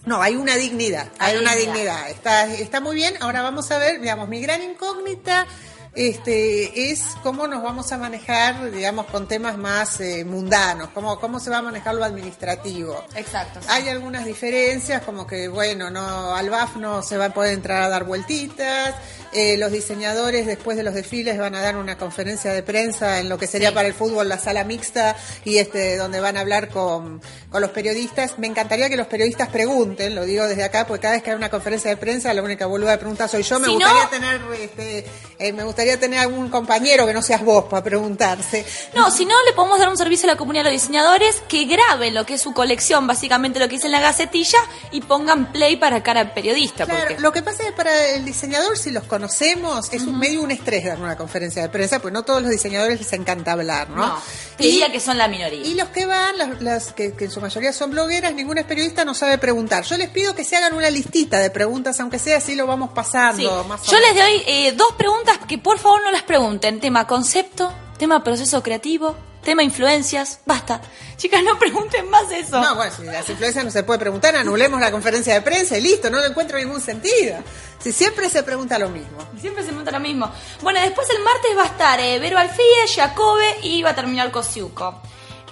No, 0.05 0.21
hay 0.21 0.35
una 0.35 0.55
dignidad, 0.55 1.07
hay, 1.17 1.33
Hay 1.35 1.41
una 1.41 1.55
dignidad. 1.55 1.73
dignidad. 1.73 2.09
Está, 2.09 2.45
está 2.53 2.81
muy 2.81 2.95
bien. 2.95 3.15
Ahora 3.21 3.41
vamos 3.41 3.71
a 3.71 3.77
ver, 3.77 4.01
digamos, 4.01 4.27
mi 4.27 4.41
gran 4.41 4.61
incógnita 4.61 5.47
este, 5.95 6.91
es 6.91 7.01
cómo 7.21 7.47
nos 7.47 7.61
vamos 7.61 7.91
a 7.91 7.97
manejar, 7.97 8.71
digamos, 8.71 9.05
con 9.07 9.27
temas 9.27 9.57
más 9.57 9.99
eh, 10.01 10.25
mundanos, 10.25 10.89
cómo, 10.93 11.19
cómo 11.19 11.39
se 11.39 11.49
va 11.49 11.59
a 11.59 11.61
manejar 11.61 11.95
lo 11.95 12.03
administrativo. 12.03 13.03
Exacto. 13.15 13.59
Hay 13.69 13.87
algunas 13.89 14.25
diferencias, 14.25 15.03
como 15.03 15.27
que, 15.27 15.47
bueno, 15.47 15.89
no 15.89 16.35
al 16.35 16.49
BAF 16.49 16.77
no 16.77 17.03
se 17.03 17.17
va 17.17 17.25
a 17.25 17.33
poder 17.33 17.53
entrar 17.53 17.83
a 17.83 17.89
dar 17.89 18.03
vueltitas. 18.05 18.95
eh, 19.35 19.57
los 19.57 19.71
diseñadores 19.71 20.45
después 20.45 20.77
de 20.77 20.83
los 20.83 20.93
desfiles 20.93 21.39
van 21.39 21.55
a 21.55 21.61
dar 21.61 21.75
una 21.77 21.97
conferencia 21.97 22.53
de 22.53 22.61
prensa 22.61 23.19
en 23.19 23.29
lo 23.29 23.39
que 23.39 23.47
sería 23.47 23.69
Sí. 23.69 23.73
para 23.75 23.87
el 23.87 23.95
fútbol 23.95 24.29
la 24.29 24.37
sala 24.37 24.63
mixta 24.63 25.15
y 25.43 25.57
este 25.57 25.97
donde 25.97 26.19
van 26.19 26.37
a 26.37 26.41
hablar 26.41 26.69
con, 26.69 27.19
con 27.49 27.59
los 27.61 27.71
periodistas. 27.71 28.37
Me 28.37 28.45
encantaría 28.45 28.89
que 28.89 28.95
los 28.95 29.07
periodistas 29.07 29.49
pregunten, 29.49 30.13
lo 30.13 30.23
digo 30.25 30.47
desde 30.47 30.63
acá, 30.63 30.85
porque 30.85 31.01
cada 31.01 31.13
vez 31.15 31.23
que 31.23 31.31
hay 31.31 31.35
una 31.35 31.49
conferencia 31.49 31.89
de 31.89 31.97
prensa 31.97 32.31
la 32.31 32.43
única 32.43 32.67
boluda 32.67 32.91
de 32.91 32.97
preguntar 32.99 33.27
soy 33.27 33.41
yo. 33.41 33.59
Me 33.59 33.65
Si 33.69 33.73
gustaría 33.73 34.03
no- 34.03 34.09
tener 34.09 34.41
este, 34.61 35.05
eh, 35.39 35.51
me 35.53 35.63
gustaría 35.63 35.82
tener 35.99 36.19
algún 36.19 36.49
compañero 36.49 37.05
que 37.05 37.13
no 37.13 37.21
seas 37.21 37.43
vos 37.43 37.65
para 37.65 37.83
preguntarse. 37.83 38.65
No, 38.93 39.11
si 39.11 39.25
no, 39.25 39.35
le 39.45 39.53
podemos 39.53 39.79
dar 39.79 39.89
un 39.89 39.97
servicio 39.97 40.29
a 40.29 40.33
la 40.33 40.37
comunidad 40.37 40.63
de 40.65 40.71
los 40.71 40.81
diseñadores 40.81 41.41
que 41.47 41.65
graben 41.65 42.13
lo 42.13 42.25
que 42.25 42.35
es 42.35 42.41
su 42.41 42.53
colección, 42.53 43.07
básicamente 43.07 43.59
lo 43.59 43.67
que 43.67 43.75
dice 43.75 43.87
en 43.87 43.91
la 43.93 43.99
gacetilla, 44.01 44.59
y 44.91 45.01
pongan 45.01 45.51
play 45.51 45.75
para 45.77 46.01
cara 46.03 46.21
al 46.21 46.33
periodista. 46.33 46.85
Claro, 46.85 47.01
porque... 47.07 47.21
lo 47.21 47.31
que 47.31 47.41
pasa 47.43 47.63
es 47.63 47.69
que 47.69 47.75
para 47.75 48.09
el 48.09 48.25
diseñador, 48.25 48.77
si 48.77 48.91
los 48.91 49.03
conocemos, 49.03 49.91
es 49.93 50.03
un 50.03 50.17
medio 50.19 50.41
un 50.41 50.51
estrés 50.51 50.85
dar 50.85 50.99
una 50.99 51.15
conferencia 51.17 51.61
de 51.61 51.69
prensa, 51.69 51.99
pues 51.99 52.13
no 52.13 52.23
todos 52.23 52.41
los 52.41 52.51
diseñadores 52.51 52.99
les 52.99 53.13
encanta 53.13 53.53
hablar, 53.53 53.89
¿no? 53.89 54.07
No, 54.07 54.21
te 54.57 54.65
Y- 54.65 54.71
diría 54.71 54.91
que 54.91 54.99
son 54.99 55.17
la 55.17 55.27
minoría. 55.27 55.61
Y 55.65 55.75
los 55.75 55.89
que 55.89 56.05
van, 56.05 56.37
las, 56.37 56.61
las 56.61 56.91
que, 56.93 57.13
que 57.13 57.25
en 57.25 57.31
su 57.31 57.39
mayoría 57.41 57.71
son 57.73 57.91
blogueras, 57.91 58.33
ningún 58.33 58.57
es 58.57 58.65
periodista 58.65 59.05
no 59.05 59.13
sabe 59.13 59.37
preguntar. 59.37 59.83
Yo 59.83 59.97
les 59.97 60.09
pido 60.09 60.35
que 60.35 60.43
se 60.43 60.55
hagan 60.55 60.73
una 60.73 60.89
listita 60.89 61.39
de 61.39 61.49
preguntas, 61.49 61.99
aunque 61.99 62.19
sea 62.19 62.37
así 62.37 62.55
lo 62.55 62.67
vamos 62.67 62.91
pasando. 62.93 63.63
Sí. 63.63 63.67
más 63.67 63.87
o 63.87 63.91
Yo 63.91 63.99
les 63.99 64.15
doy 64.15 64.43
eh, 64.45 64.71
dos 64.73 64.93
preguntas 64.97 65.37
que 65.47 65.57
por 65.57 65.72
favor 65.77 66.01
no 66.03 66.11
las 66.11 66.23
pregunten. 66.23 66.79
Tema 66.79 67.07
concepto, 67.07 67.73
tema 67.97 68.23
proceso 68.23 68.61
creativo, 68.63 69.15
tema 69.43 69.63
influencias. 69.63 70.39
Basta. 70.45 70.81
Chicas, 71.17 71.43
no 71.43 71.57
pregunten 71.59 72.09
más 72.09 72.31
eso. 72.31 72.59
No, 72.59 72.75
bueno, 72.75 72.91
si 72.95 73.03
las 73.03 73.29
influencias 73.29 73.63
no 73.63 73.71
se 73.71 73.83
puede 73.83 73.99
preguntar, 73.99 74.35
anulemos 74.35 74.79
la 74.79 74.91
conferencia 74.91 75.33
de 75.33 75.41
prensa 75.41 75.77
y 75.77 75.81
listo, 75.81 76.09
no 76.09 76.19
le 76.19 76.27
encuentro 76.27 76.57
ningún 76.57 76.81
sentido. 76.81 77.37
Si 77.79 77.91
siempre 77.91 78.29
se 78.29 78.43
pregunta 78.43 78.79
lo 78.79 78.89
mismo. 78.89 79.17
Siempre 79.39 79.63
se 79.63 79.69
pregunta 79.69 79.91
lo 79.91 79.99
mismo. 79.99 80.31
Bueno, 80.61 80.81
después 80.81 81.09
el 81.09 81.21
martes 81.23 81.57
va 81.57 81.63
a 81.63 81.67
estar 81.67 81.99
eh, 81.99 82.19
Vero 82.19 82.37
Alfie, 82.37 82.63
Jacobe 82.95 83.57
y 83.61 83.83
va 83.83 83.91
a 83.91 83.95
terminar 83.95 84.31
Kosiuko. 84.31 85.01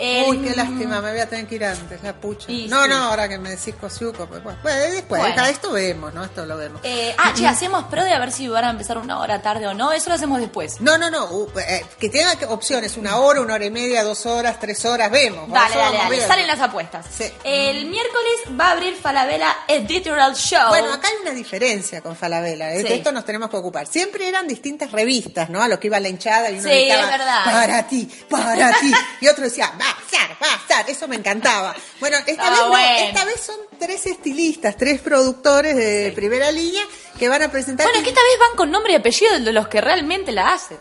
El- 0.01 0.29
Uy, 0.29 0.39
qué 0.39 0.55
lástima, 0.55 0.99
me 1.01 1.11
voy 1.11 1.19
a 1.19 1.29
tener 1.29 1.45
que 1.47 1.55
ir 1.55 1.65
antes, 1.65 2.01
la 2.01 2.13
pucha. 2.13 2.47
No, 2.49 2.83
sí. 2.83 2.89
no, 2.89 2.95
ahora 3.03 3.29
que 3.29 3.37
me 3.37 3.51
decís 3.51 3.75
Cosiuco, 3.79 4.25
pues 4.25 4.43
bueno, 4.43 4.57
bueno, 4.63 4.79
después, 4.91 5.21
Bueno. 5.21 5.45
esto 5.45 5.71
vemos, 5.71 6.13
¿no? 6.13 6.23
Esto 6.23 6.45
lo 6.45 6.57
vemos. 6.57 6.81
Eh, 6.83 7.13
ah, 7.17 7.33
che, 7.35 7.45
hacemos 7.47 7.85
pro 7.85 8.03
de 8.03 8.11
a 8.13 8.19
ver 8.19 8.31
si 8.31 8.47
van 8.47 8.65
a 8.65 8.69
empezar 8.71 8.97
una 8.97 9.19
hora 9.19 9.41
tarde 9.41 9.67
o 9.67 9.73
no. 9.73 9.91
Eso 9.91 10.09
lo 10.09 10.15
hacemos 10.15 10.39
después. 10.39 10.81
No, 10.81 10.97
no, 10.97 11.11
no, 11.11 11.25
uh, 11.25 11.51
eh, 11.59 11.85
que 11.99 12.09
tenga 12.09 12.33
opciones, 12.49 12.97
una 12.97 13.17
hora, 13.17 13.41
una 13.41 13.53
hora 13.55 13.65
y 13.65 13.71
media, 13.71 14.03
dos 14.03 14.25
horas, 14.25 14.59
tres 14.59 14.83
horas, 14.85 15.11
vemos. 15.11 15.47
Dale, 15.49 15.69
dale, 15.69 15.75
vamos 15.81 15.97
dale. 15.97 16.09
viendo. 16.09 16.27
Salen 16.27 16.47
las 16.47 16.59
apuestas. 16.61 17.05
Sí. 17.15 17.25
El 17.43 17.85
miércoles 17.85 18.59
va 18.59 18.69
a 18.69 18.71
abrir 18.71 18.95
Falabella 18.95 19.55
Editorial 19.67 20.35
Show. 20.35 20.69
Bueno, 20.69 20.93
acá 20.93 21.07
hay 21.09 21.21
una 21.21 21.31
diferencia 21.31 22.01
con 22.01 22.15
Falabella, 22.15 22.73
¿eh? 22.73 22.83
De 22.83 22.95
esto 22.95 23.11
nos 23.11 23.23
tenemos 23.25 23.49
que 23.49 23.57
ocupar. 23.57 23.85
Siempre 23.87 24.27
eran 24.27 24.47
distintas 24.47 24.91
revistas, 24.91 25.49
¿no? 25.49 25.61
A 25.61 25.67
lo 25.67 25.79
que 25.79 25.87
iba 25.87 25.99
la 25.99 26.09
hinchada 26.09 26.49
y 26.49 26.53
uno 26.59 26.63
Sí, 26.63 26.69
gritaba, 26.69 27.03
es 27.03 27.09
verdad. 27.11 27.43
para 27.45 27.87
ti, 27.87 28.09
para 28.29 28.79
ti. 28.79 28.91
Y 29.21 29.27
otro 29.27 29.43
decía, 29.43 29.71
va 29.79 29.85
a 29.91 30.09
ser. 30.09 30.89
Eso 30.89 31.07
me 31.07 31.15
encantaba. 31.15 31.75
Bueno, 31.99 32.17
esta, 32.25 32.47
Ah, 32.47 32.49
vez, 32.49 32.59
no, 32.59 32.67
bueno. 32.69 32.97
esta 33.07 33.25
vez 33.25 33.39
son 33.39 33.55
tres 33.79 34.05
estilistas, 34.07 34.75
tres 34.77 34.99
productores 35.01 35.75
de 35.75 36.11
primera 36.15 36.51
línea 36.51 36.83
que 37.19 37.29
van 37.29 37.41
a 37.43 37.51
presentar... 37.51 37.85
Bueno, 37.85 37.99
es 37.99 38.03
que 38.03 38.09
esta 38.09 38.21
vez 38.21 38.39
van 38.39 38.57
con 38.57 38.71
nombre 38.71 38.93
y 38.93 38.95
apellido 38.95 39.39
de 39.39 39.51
los 39.51 39.67
que 39.67 39.79
realmente 39.79 40.31
la 40.31 40.53
hacen. 40.53 40.77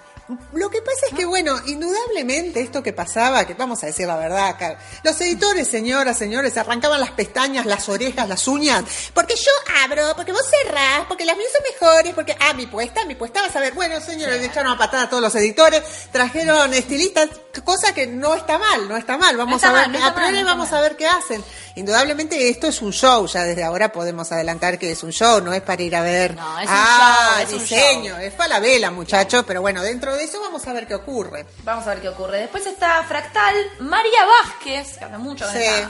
Lo 0.53 0.71
que 0.71 0.81
pasa 0.83 1.07
es 1.11 1.15
que, 1.17 1.25
bueno, 1.25 1.59
indudablemente 1.67 2.61
esto 2.61 2.83
que 2.83 2.93
pasaba, 2.93 3.45
que 3.47 3.55
vamos 3.55 3.83
a 3.83 3.87
decir 3.87 4.07
la 4.07 4.17
verdad 4.17 4.49
acá, 4.49 4.79
los 5.03 5.21
editores, 5.21 5.69
señoras, 5.69 6.19
señores, 6.19 6.57
arrancaban 6.57 7.01
las 7.01 7.11
pestañas, 7.11 7.67
las 7.67 7.89
orejas, 7.89 8.29
las 8.29 8.47
uñas, 8.49 8.85
porque 9.15 9.35
yo 9.37 9.51
abro, 9.85 10.15
porque 10.17 10.33
vos 10.33 10.43
cerrás, 10.49 11.07
porque 11.09 11.25
las 11.25 11.37
mías 11.37 11.51
son 11.53 11.63
mejores, 11.73 12.15
porque, 12.15 12.37
ah, 12.41 12.53
mi 12.55 12.67
puesta, 12.67 13.05
mi 13.05 13.15
puesta, 13.15 13.43
vas 13.43 13.55
a 13.57 13.61
ver, 13.61 13.75
bueno, 13.75 14.01
señores, 14.01 14.39
le 14.41 14.47
echaron 14.47 14.73
a 14.73 14.79
patada 14.79 15.05
a 15.05 15.09
todos 15.11 15.23
los 15.23 15.35
editores, 15.35 15.83
trajeron 16.13 16.73
estilistas, 16.75 17.29
cosa 17.65 17.93
que 17.95 18.07
no 18.07 18.35
está 18.35 18.59
mal, 18.59 18.89
no 18.89 18.97
está 18.97 19.17
mal, 19.19 19.37
vamos 19.37 19.51
No 19.63 19.69
está 19.69 19.71
a 19.71 19.73
ver, 19.73 19.83
mal, 19.89 19.93
no 19.93 20.07
a 20.07 20.13
mal, 20.13 20.35
no 20.35 20.45
vamos 20.45 20.71
mal. 20.71 20.79
a 20.81 20.83
ver 20.83 20.97
qué 20.97 21.07
hacen. 21.07 21.43
Indudablemente 21.77 22.49
esto 22.49 22.67
es 22.69 22.83
un 22.83 22.93
show, 22.93 23.27
ya 23.27 23.43
desde 23.45 23.63
ahora 23.65 23.91
podemos 23.93 24.31
adelantar 24.33 24.79
que 24.79 24.91
es 24.93 25.03
un 25.03 25.11
show, 25.13 25.41
no 25.41 25.53
es 25.53 25.63
para 25.63 25.83
ir 25.83 25.95
a 25.97 26.03
ver, 26.03 26.35
No, 26.35 26.59
es 26.61 26.67
un 26.69 26.75
ah, 26.77 27.31
show, 27.39 27.47
es 27.47 27.53
un 27.53 27.59
diseño, 27.61 28.15
show. 28.15 28.21
es 28.23 28.35
falabela, 28.35 28.91
muchachos, 28.91 29.45
pero 29.47 29.61
bueno, 29.61 29.83
dentro 29.83 30.15
de 30.17 30.20
eso 30.21 30.41
vamos 30.41 30.67
a 30.67 30.73
ver 30.73 30.87
qué 30.87 30.95
ocurre. 30.95 31.47
Vamos 31.65 31.87
a 31.87 31.91
ver 31.91 32.01
qué 32.03 32.09
ocurre. 32.09 32.39
Después 32.39 32.67
está 32.67 33.03
Fractal, 33.05 33.55
María 33.81 34.25
Vázquez, 34.45 34.99
que 34.99 35.05
habla 35.05 35.19
mucho 35.19 35.47
de 35.49 35.61
Sí. 35.65 35.85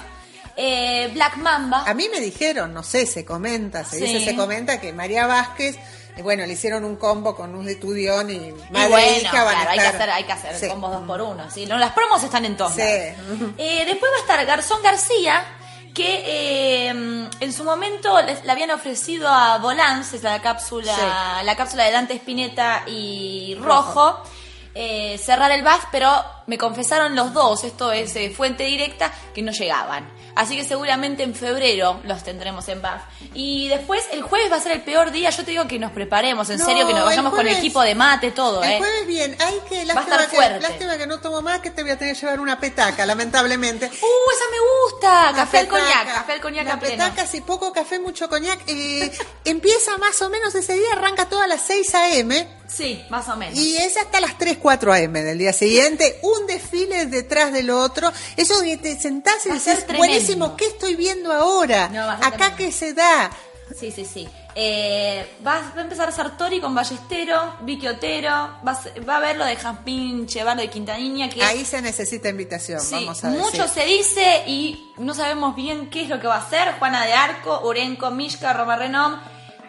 Eh, 0.57 1.11
Black 1.15 1.37
Mamba. 1.37 1.85
A 1.87 1.95
mí 1.95 2.09
me 2.11 2.21
dijeron, 2.21 2.75
no 2.75 2.83
sé, 2.83 3.07
se 3.07 3.25
comenta, 3.25 3.85
se 3.85 3.99
Sí. 3.99 4.05
dice, 4.05 4.25
se 4.31 4.37
comenta 4.37 4.81
que 4.81 4.93
María 4.93 5.27
Vázquez, 5.27 5.77
eh, 6.17 6.23
bueno, 6.23 6.45
le 6.45 6.53
hicieron 6.53 6.85
un 6.85 6.97
combo 6.97 7.35
con 7.35 7.55
un 7.55 7.69
estudión 7.69 8.29
y 8.31 8.35
Y 8.35 8.53
madre 8.71 8.89
bueno, 8.89 8.97
e 9.09 9.19
hija 9.21 9.45
van 9.45 9.55
claro, 9.55 9.69
a 9.69 9.73
hay 9.73 9.79
que 9.79 9.85
estar. 9.87 9.95
hacer, 10.03 10.11
hay 10.11 10.25
que 10.25 10.33
hacer 10.33 10.57
Sí. 10.59 10.69
combos 10.69 10.93
dos 10.93 11.03
por 11.07 11.21
uno. 11.23 11.51
¿sí? 11.51 11.65
No, 11.67 11.79
las 11.79 11.93
promos 11.93 12.23
están 12.25 12.45
en 12.45 12.57
todos 12.57 12.75
Sí. 12.75 12.81
Eh, 13.59 13.85
después 13.87 14.11
va 14.13 14.17
a 14.17 14.21
estar 14.21 14.45
Garzón 14.45 14.83
García, 14.83 15.45
que 15.95 16.23
eh, 16.27 16.89
en 16.89 17.53
su 17.53 17.65
momento 17.65 18.21
les- 18.23 18.45
le 18.45 18.53
habían 18.53 18.71
ofrecido 18.71 19.29
a 19.29 19.59
Volans, 19.59 20.13
es 20.15 20.23
la 20.23 20.41
cápsula, 20.43 21.41
la 21.45 21.57
cápsula 21.57 21.85
de 21.85 21.93
Dante 21.93 22.15
Spinetta 22.15 22.85
y 22.87 23.57
Rojo, 23.61 24.23
eh, 24.75 25.19
cerrar 25.19 25.51
el 25.51 25.63
BAF, 25.63 25.85
pero 25.91 26.11
me 26.51 26.59
confesaron 26.59 27.15
los 27.15 27.33
dos, 27.33 27.63
esto 27.63 27.93
es 27.93 28.15
eh, 28.17 28.29
fuente 28.37 28.65
directa, 28.65 29.13
que 29.33 29.41
no 29.41 29.53
llegaban. 29.53 30.11
Así 30.35 30.57
que 30.57 30.65
seguramente 30.65 31.23
en 31.23 31.35
febrero 31.35 32.01
los 32.05 32.25
tendremos 32.25 32.69
en 32.69 32.83
BAF. 32.83 33.03
Y 33.35 33.69
después 33.69 34.03
el 34.13 34.23
jueves 34.23 34.51
va 34.51 34.57
a 34.57 34.61
ser 34.61 34.73
el 34.73 34.83
peor 34.83 35.11
día, 35.13 35.31
yo 35.31 35.45
te 35.45 35.53
digo 35.53 35.69
que 35.69 35.79
nos 35.79 35.93
preparemos, 35.93 36.51
en 36.51 36.59
No, 36.59 36.65
serio, 36.67 36.87
que 36.87 36.93
nos 36.93 37.03
el 37.03 37.07
vayamos 37.07 37.31
con 37.33 37.41
jueves- 37.43 37.59
equipo 37.59 37.83
de 37.83 37.95
mate, 37.95 38.33
todo, 38.33 38.63
El 38.65 38.71
¿eh? 38.73 38.79
jueves 38.79 39.07
bien, 39.07 39.37
hay 39.41 39.61
que, 39.69 39.77
Va 39.77 39.83
a 39.83 39.85
lástima, 39.95 40.01
estar 40.17 40.31
que, 40.31 40.37
fuerte. 40.37 40.61
lástima 40.61 40.99
que 40.99 41.07
no 41.07 41.21
tomo 41.21 41.41
más, 41.43 41.61
que 41.61 41.71
te 41.71 41.83
voy 41.83 41.93
a 41.93 41.99
tener 41.99 42.15
que 42.15 42.21
llevar 42.21 42.41
una 42.41 42.59
petaca, 42.59 43.07
lamentablemente. 43.07 43.87
¡Uh, 43.87 43.91
esa 43.91 44.45
me 44.51 44.59
gusta! 44.91 45.33
Café 45.37 45.59
al 45.59 45.69
coñac, 45.69 46.15
café 46.15 46.33
al 46.33 46.41
coñac 46.41 46.67
La 46.67 46.75
a 46.75 46.81
pleno. 46.81 47.05
petaca, 47.05 47.27
si 47.27 47.41
poco 47.43 47.73
café, 47.73 47.99
mucho 48.01 48.29
coñac. 48.29 48.59
eh, 48.67 49.11
empieza 49.45 49.97
más 49.99 50.21
o 50.23 50.29
menos 50.31 50.55
ese 50.55 50.75
día, 50.75 50.93
arranca 50.93 51.29
todas 51.29 51.49
las 51.49 51.61
6 51.63 51.95
a.m. 51.95 52.49
Sí, 52.69 53.03
más 53.11 53.29
o 53.29 53.37
menos. 53.37 53.59
Y 53.59 53.77
es 53.79 53.97
hasta 53.97 54.21
las 54.21 54.39
3, 54.39 54.59
4 54.59 54.93
a.m. 54.93 55.23
del 55.23 55.39
día 55.39 55.53
siguiente, 55.53 56.19
un 56.23 56.40
desfile 56.47 57.07
detrás 57.07 57.53
del 57.53 57.71
otro. 57.71 58.13
Eso 58.37 58.61
de 58.61 58.77
te 58.77 58.99
sentás 58.99 59.45
y 59.47 59.51
tremendo. 59.51 59.99
buenísimo, 59.99 60.57
¿qué 60.57 60.67
estoy 60.67 60.97
viendo 60.97 61.33
ahora? 61.33 61.89
No, 61.89 62.09
Acá 62.11 62.57
que 62.57 62.73
se 62.73 62.95
da. 62.95 63.31
Sí, 63.79 63.93
sí, 63.93 64.05
sí. 64.05 64.29
Eh, 64.55 65.37
va, 65.47 65.61
va 65.61 65.79
a 65.79 65.81
empezar 65.83 66.13
Sartori 66.13 66.61
con 66.61 66.75
Ballestero, 66.75 67.57
Vicky 67.63 67.87
Otero, 67.87 68.29
va 68.67 68.81
va 69.09 69.15
a 69.15 69.17
haber 69.19 69.37
lo 69.37 69.45
de 69.45 69.55
Jampín 69.55 70.27
Chevalo 70.27 70.61
de 70.61 70.69
Quintanilla, 70.69 71.29
que 71.31 71.43
Ahí 71.43 71.65
se 71.65 71.81
necesita 71.81 72.29
invitación, 72.29 72.81
sí, 72.81 72.97
vamos 72.97 73.23
a 73.23 73.31
ver. 73.31 73.39
mucho 73.39 73.69
se 73.69 73.85
dice 73.85 74.43
y 74.49 74.93
no 74.99 75.15
sabemos 75.15 75.55
bien 75.55 75.89
qué 75.89 76.03
es 76.03 76.09
lo 76.09 76.19
que 76.21 76.27
va 76.27 76.37
a 76.37 76.43
hacer. 76.43 76.75
Juana 76.81 77.05
de 77.05 77.13
Arco, 77.13 77.61
Urenco, 77.65 78.11
Mishka, 78.11 78.53
Roma 78.53 78.75
Renom, 78.75 79.21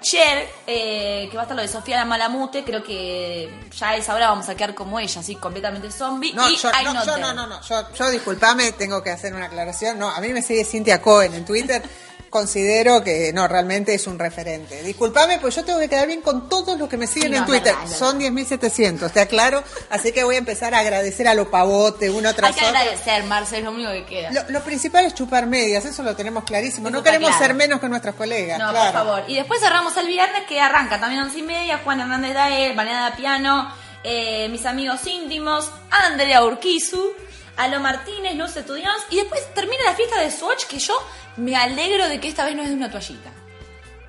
Cher, 0.02 0.50
eh, 0.66 1.28
que 1.30 1.38
va 1.38 1.44
a 1.44 1.46
estar 1.46 1.56
lo 1.56 1.62
de 1.62 1.68
Sofía 1.68 1.98
la 1.98 2.06
Malamute, 2.06 2.64
creo 2.64 2.84
que 2.84 3.70
ya 3.76 3.90
a 3.90 3.96
esa 3.96 4.16
hora 4.16 4.30
vamos 4.30 4.50
a 4.50 4.56
quedar 4.56 4.74
como 4.74 5.00
ella, 5.00 5.22
así 5.22 5.36
completamente 5.36 5.92
zombie. 5.92 6.34
No, 6.34 6.50
y 6.50 6.58
yo, 6.58 6.70
I 6.70 6.84
no, 6.84 6.94
Not 6.94 7.06
yo 7.06 7.18
no, 7.18 7.34
no, 7.34 7.48
no, 7.48 7.62
yo, 7.62 7.94
yo 7.94 8.10
disculpame, 8.10 8.72
tengo 8.72 9.04
que 9.04 9.12
hacer 9.12 9.34
una 9.34 9.46
aclaración. 9.46 10.00
No, 10.00 10.10
a 10.10 10.20
mí 10.20 10.30
me 10.30 10.42
sigue 10.42 10.66
Cintia 10.66 11.02
Cohen 11.02 11.34
en 11.36 11.46
Twitter. 11.46 11.84
Considero 12.32 13.04
que 13.04 13.32
no, 13.34 13.48
realmente 13.48 13.94
es 13.94 14.08
un 14.08 14.18
referente. 14.18 14.82
Disculpame, 14.82 15.38
pues 15.38 15.56
yo 15.56 15.64
tengo 15.64 15.78
que 15.78 15.88
quedar 15.88 16.08
bien 16.08 16.22
con 16.22 16.50
todos 16.50 16.80
los 16.80 16.90
que 16.90 16.98
me 16.98 17.06
siguen 17.06 17.34
no, 17.34 17.38
en 17.40 17.46
Twitter. 17.46 17.76
verdad, 17.76 17.92
es 17.92 17.98
Son 18.00 18.20
10.700, 18.20 19.12
te 19.12 19.20
aclaro. 19.20 19.64
Así 19.92 20.12
que 20.12 20.24
voy 20.24 20.36
a 20.36 20.38
empezar 20.40 20.74
a 20.74 20.80
agradecer 20.80 21.28
a 21.28 21.36
los 21.36 21.50
pavotes, 21.50 22.10
uno 22.10 22.30
Hay 22.30 22.36
tras 22.36 22.56
que 22.56 22.66
otro. 22.66 22.76
agradecer, 22.78 23.24
Marce, 23.26 23.60
es 23.60 23.64
lo 23.64 23.72
único 23.72 23.92
que 23.92 24.06
queda. 24.06 24.32
Lo, 24.32 24.42
lo 24.50 24.64
principal 24.64 25.06
es 25.06 25.14
chupar 25.14 25.46
medias, 25.46 25.86
eso 25.86 26.02
lo 26.02 26.16
tenemos 26.16 26.44
clarísimo. 26.46 26.88
Eso 26.88 26.98
No 26.98 27.04
queremos 27.04 27.30
claro. 27.30 27.46
ser 27.46 27.54
menos 27.54 27.80
que 27.80 27.90
nuestros 27.90 28.16
colegas, 28.16 28.58
No, 28.58 28.72
claro. 28.72 28.92
por 28.94 29.06
favor. 29.06 29.24
Y 29.28 29.36
después 29.36 29.60
cerramos 29.60 29.96
el 29.98 30.08
viernes 30.08 30.44
que 30.48 30.60
arranca 30.60 31.00
también 31.00 31.22
a 31.22 31.26
once 31.26 31.38
y 31.40 31.44
media, 31.44 31.82
Juan 31.84 32.00
Hernández 32.00 32.34
Dael, 32.34 32.76
Vanessa 32.76 33.14
Piano, 33.16 33.72
eh, 34.04 34.48
mis 34.50 34.66
amigos 34.66 35.06
íntimos, 35.06 35.70
Andrea 35.92 36.44
Urquizu, 36.44 37.12
Alo 37.58 37.80
Martínez, 37.80 38.36
Luz 38.36 38.56
Estudiantes, 38.56 39.06
y 39.10 39.18
después 39.18 39.42
termina 39.54 39.84
la 39.86 39.94
fiesta 39.94 40.20
de 40.20 40.32
Swatch 40.32 40.66
que 40.66 40.80
yo 40.80 40.98
me 41.38 41.56
alegro 41.56 42.08
de 42.08 42.20
que 42.20 42.28
esta 42.28 42.46
vez 42.46 42.56
no 42.56 42.64
es 42.64 42.70
de 42.70 42.76
una 42.76 42.90
toallita. 42.90 43.32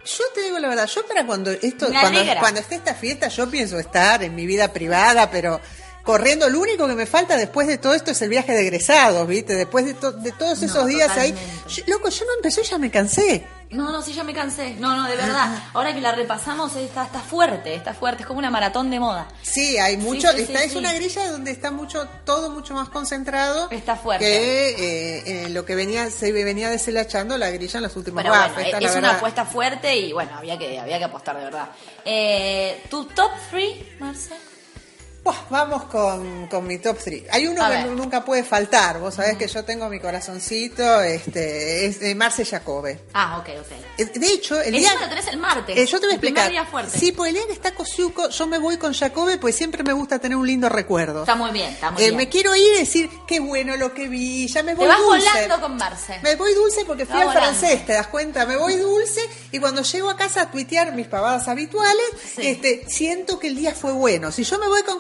Yo 0.05 0.25
te 0.35 0.43
digo 0.43 0.59
la 0.59 0.69
verdad, 0.69 0.87
yo 0.87 1.07
para 1.07 1.25
cuando 1.25 1.51
esto, 1.53 1.89
cuando 2.41 2.61
esté 2.61 2.75
esta 2.75 2.95
fiesta, 2.95 3.29
yo 3.29 3.49
pienso 3.49 3.79
estar 3.79 4.23
en 4.25 4.35
mi 4.35 4.47
vida 4.47 4.73
privada, 4.73 5.31
pero 5.31 5.61
corriendo, 6.03 6.49
lo 6.49 6.61
único 6.61 6.87
que 6.89 6.95
me 6.95 7.07
falta 7.07 7.37
después 7.37 7.67
de 7.67 7.79
todo 7.79 7.95
esto 7.95 8.11
es 8.11 8.21
el 8.23 8.29
viaje 8.29 8.53
de 8.53 8.63
egresados, 8.63 9.27
¿viste? 9.27 9.55
Después 9.55 9.85
de, 9.87 9.95
to- 9.95 10.13
de 10.13 10.33
todos 10.33 10.61
No, 10.61 10.67
esos 10.67 10.87
días 10.87 11.17
ahí. 11.17 11.35
Yo- 11.69 11.85
loco, 11.87 12.09
yo 12.09 12.25
no 12.25 12.33
empecé 12.37 12.63
y 12.63 12.65
ya 12.65 12.79
me 12.79 12.91
cansé. 12.91 13.47
No, 13.71 13.91
no, 13.91 14.03
sí, 14.03 14.13
ya 14.13 14.23
me 14.23 14.35
cansé. 14.35 14.75
No, 14.79 14.95
no, 14.95 15.09
de 15.09 15.17
verdad. 15.17 15.49
Ahora 15.73 15.95
que 15.95 16.01
la 16.03 16.13
repasamos, 16.13 16.77
está, 16.77 17.05
está 17.05 17.21
fuerte, 17.21 17.75
está 17.75 17.95
fuerte. 17.95 18.21
Es 18.23 18.27
como 18.27 18.39
una 18.39 18.51
maratón 18.51 18.91
de 18.91 19.01
moda. 19.01 19.29
Sí, 19.41 19.79
hay 19.79 19.97
mucho, 19.97 20.31
sí, 20.33 20.43
está, 20.43 20.59
sí, 20.59 20.67
es 20.67 20.75
una 20.77 20.93
grilla 20.93 21.31
donde 21.31 21.53
está 21.53 21.71
mucho, 21.71 22.07
todo 22.27 22.51
mucho 22.51 22.75
más 22.75 22.91
concentrado. 22.91 23.71
Está 23.71 23.97
fuerte. 23.97 24.27
Que 24.27 24.69
eh, 24.73 25.23
eh, 25.47 25.49
lo 25.49 25.65
que 25.65 25.75
venía, 25.75 26.11
se 26.11 26.33
venía 26.33 26.69
deshilachando 26.69 27.39
la 27.39 27.49
grilla 27.49 27.79
en 27.79 27.85
los 27.85 27.97
últimos 27.97 28.23
Pero 28.23 28.35
BAF, 28.35 28.53
bueno, 28.53 28.67
esta 28.67 28.77
es 28.77 28.83
la 28.83 28.91
una 28.91 29.01
verdad. 29.01 29.17
apuesta 29.17 29.45
fuerte 29.47 29.97
y 29.97 30.13
bueno, 30.13 30.33
había 30.37 30.59
que, 30.59 30.79
había 30.79 30.99
que 30.99 31.05
apostar 31.05 31.39
de 31.39 31.45
verdad. 31.45 31.69
Eh, 32.05 32.83
¿Tu 32.91 33.07
top 33.07 33.31
3, 33.51 34.01
Marce? 34.01 34.35
Buah, 35.25 35.37
vamos 35.51 35.85
con, 35.85 36.49
con 36.49 36.67
mi 36.67 36.79
top 36.79 36.99
3. 36.99 37.25
Hay 37.31 37.47
uno 37.47 37.63
A 37.65 37.71
que 37.71 37.77
ver. 37.77 37.87
nunca 37.93 38.25
puede 38.25 38.43
faltar. 38.43 38.99
Vos 38.99 39.15
sabés 39.15 39.37
que 39.37 39.47
yo 39.47 39.65
tengo 39.65 39.89
mi 39.89 40.01
corazoncito, 40.01 41.01
este, 41.03 41.87
es 41.87 42.01
de 42.01 42.13
Marce 42.17 42.45
Jacobe. 42.45 42.99
Ah, 43.15 43.39
ok, 43.39 43.49
ok. 43.61 43.73
Eh, 43.99 44.05
De 44.19 44.27
hecho, 44.27 44.61
el 44.61 44.73
día. 44.73 44.93
lo 45.01 45.09
tenés 45.09 45.29
el 45.29 45.37
martes. 45.39 45.77
Eh, 45.79 45.87
yo 45.87 46.01
te 46.01 46.07
voy 46.07 46.15
a 46.15 46.17
explicar. 46.17 46.51
día 46.51 46.65
fuerte. 46.67 46.99
Sí, 46.99 47.13
pues 47.13 47.29
el 47.29 47.35
día 47.37 47.47
que 47.47 47.53
está 47.53 47.73
Kosiuko, 47.73 48.31
yo 48.31 48.47
me 48.49 48.59
voy 48.59 48.79
con 48.79 48.93
Jacobe, 48.95 49.39
pues 49.39 49.55
siempre 49.55 49.85
me 49.85 49.93
gusta 49.93 50.19
tener 50.19 50.37
un 50.37 50.45
lindo 50.45 50.69
recuerdo. 50.69 51.21
Está 51.21 51.37
muy 51.37 51.53
bien, 51.53 51.71
está 51.71 51.93
muy 51.93 52.03
Eh, 52.03 52.07
bien. 52.07 52.17
me 52.17 52.29
quiero 52.29 52.57
ir 52.57 52.73
y 52.75 52.79
decir, 52.81 53.09
qué 53.29 53.39
bueno 53.39 53.77
lo 53.77 53.95
que 53.95 54.09
vi, 54.09 54.49
ya 54.49 54.65
me 54.65 54.73
Te 54.73 54.79
voy 54.79 54.89
vas 54.89 54.99
dulce. 54.99 55.29
volando 55.31 55.61
con 55.61 55.77
Marce. 55.77 56.19
Me 56.25 56.35
voy 56.35 56.53
dulce 56.53 56.85
porque 56.85 57.07
fui 57.07 57.21
al 57.21 57.31
francés, 57.31 57.87
¿te 57.87 57.93
das 57.93 58.09
cuenta? 58.09 58.45
Me 58.45 58.57
voy 58.57 58.75
dulce 58.75 59.21
y 59.53 59.61
cuando 59.61 59.83
llego 59.83 60.11
a 60.11 60.17
casa 60.17 60.43
a 60.43 60.51
tuitear 60.51 60.93
mis 60.97 61.07
pavadas 61.07 61.47
habituales, 61.47 62.07
Sí. 62.35 62.45
este, 62.45 62.85
siento 62.89 63.39
que 63.39 63.47
el 63.47 63.55
día 63.55 63.73
fue 63.73 63.93
bueno. 63.93 64.33
Si 64.33 64.43
yo 64.43 64.59
me 64.59 64.67
voy 64.67 64.83
con 64.83 64.99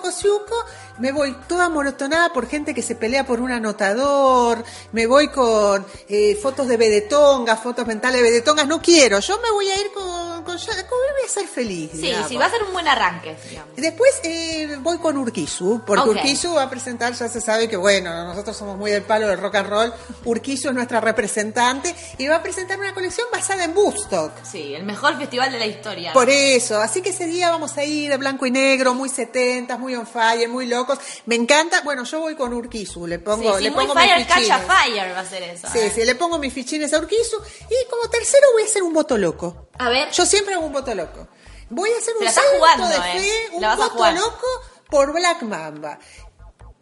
Me 0.98 1.10
voy 1.10 1.34
toda 1.48 1.68
morotonada 1.68 2.32
por 2.32 2.46
gente 2.46 2.74
que 2.74 2.82
se 2.82 2.94
pelea 2.94 3.24
por 3.24 3.40
un 3.40 3.50
anotador, 3.50 4.62
me 4.92 5.06
voy 5.06 5.28
con 5.28 5.84
eh, 6.08 6.36
fotos 6.40 6.68
de 6.68 6.76
vedetongas, 6.76 7.60
fotos 7.60 7.86
mentales 7.86 8.20
de 8.20 8.30
vedetongas, 8.30 8.66
no 8.66 8.80
quiero. 8.80 9.18
Yo 9.20 9.40
me 9.40 9.50
voy 9.50 9.68
a 9.68 9.80
ir 9.80 9.90
con, 9.92 10.21
con 10.44 10.56
voy 10.56 11.26
a 11.26 11.28
ser 11.28 11.46
feliz. 11.46 11.90
Sí, 11.92 11.98
digamos. 12.02 12.28
sí, 12.28 12.36
va 12.36 12.46
a 12.46 12.50
ser 12.50 12.62
un 12.62 12.72
buen 12.72 12.86
arranque, 12.88 13.36
digamos. 13.48 13.76
Después 13.76 14.10
eh, 14.24 14.76
voy 14.80 14.98
con 14.98 15.16
Urquizu, 15.16 15.82
porque 15.86 16.02
Ok. 16.02 16.08
Urquizu 16.16 16.54
va 16.54 16.64
a 16.64 16.70
presentar, 16.70 17.12
ya 17.14 17.28
se 17.28 17.40
sabe 17.40 17.68
que 17.68 17.76
bueno, 17.76 18.24
nosotros 18.24 18.56
somos 18.56 18.76
muy 18.76 18.90
del 18.90 19.02
palo 19.02 19.28
del 19.28 19.38
rock 19.38 19.56
and 19.56 19.68
roll, 19.68 19.94
Urquizu 20.24 20.68
es 20.68 20.74
nuestra 20.74 21.00
representante 21.00 21.94
y 22.18 22.26
va 22.28 22.36
a 22.36 22.42
presentar 22.42 22.78
una 22.78 22.94
colección 22.94 23.26
basada 23.32 23.64
en 23.64 23.76
Woodstock. 23.76 24.32
Sí, 24.44 24.74
el 24.74 24.84
mejor 24.84 25.16
festival 25.18 25.52
de 25.52 25.58
la 25.58 25.66
historia. 25.66 26.12
Por 26.12 26.28
eso, 26.30 26.80
así 26.80 27.02
que 27.02 27.10
ese 27.10 27.26
día 27.26 27.50
vamos 27.50 27.76
a 27.76 27.84
ir 27.84 28.10
de 28.10 28.16
blanco 28.16 28.46
y 28.46 28.50
negro, 28.50 28.94
muy 28.94 29.08
setentas, 29.08 29.78
muy 29.78 29.94
on 29.94 30.06
fire, 30.06 30.48
muy 30.48 30.66
locos. 30.66 30.98
Me 31.26 31.34
encanta, 31.34 31.80
bueno, 31.82 32.04
yo 32.04 32.20
voy 32.20 32.34
con 32.34 32.52
Urquizu, 32.52 33.06
le 33.06 33.16
Sí, 33.16 33.22
pongo, 33.24 33.56
sí, 33.58 33.64
le 33.64 33.70
muy 33.70 33.80
pongo 33.86 33.94
mis 33.94 34.04
fire, 34.04 34.26
catch 34.26 34.36
a 34.50 34.58
fichines. 34.58 34.66
fire 34.66 35.14
va 35.14 35.20
a 35.20 35.24
ser 35.26 35.42
eso. 35.44 35.68
Sí, 35.72 35.78
¿eh? 35.78 35.92
sí, 35.94 36.04
le 36.04 36.14
pongo 36.14 36.38
mis 36.38 36.52
fichines 36.52 36.92
a 36.92 36.98
Urquizu 36.98 37.36
y 37.70 37.88
como 37.90 38.08
tercero 38.10 38.46
voy 38.52 38.62
a 38.62 38.66
hacer 38.66 38.82
un 38.82 38.92
voto 38.92 39.16
loco. 39.18 39.68
A 39.78 39.88
ver, 39.88 40.10
Yo 40.12 40.26
siempre 40.32 40.54
hago 40.54 40.64
un 40.64 40.72
voto 40.72 40.94
loco. 40.94 41.28
Voy 41.68 41.90
a 41.90 41.98
hacer 41.98 42.14
un 42.18 42.26
salto 42.26 42.56
jugando, 42.56 42.88
de 42.88 42.96
eh. 42.96 43.20
fe, 43.20 43.56
un 43.56 43.76
voto 43.76 44.10
loco 44.12 44.46
por 44.90 45.12
Black 45.12 45.42
Mamba. 45.42 45.98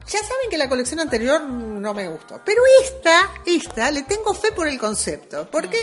Ya 0.06 0.20
saben 0.20 0.50
que 0.50 0.56
la 0.58 0.68
colección 0.68 1.00
anterior 1.00 1.40
no 1.42 1.92
me 1.92 2.08
gustó, 2.08 2.40
pero 2.44 2.62
esta, 2.82 3.30
esta, 3.44 3.90
le 3.90 4.02
tengo 4.02 4.34
fe 4.34 4.50
por 4.52 4.66
el 4.66 4.78
concepto, 4.78 5.48
porque 5.50 5.78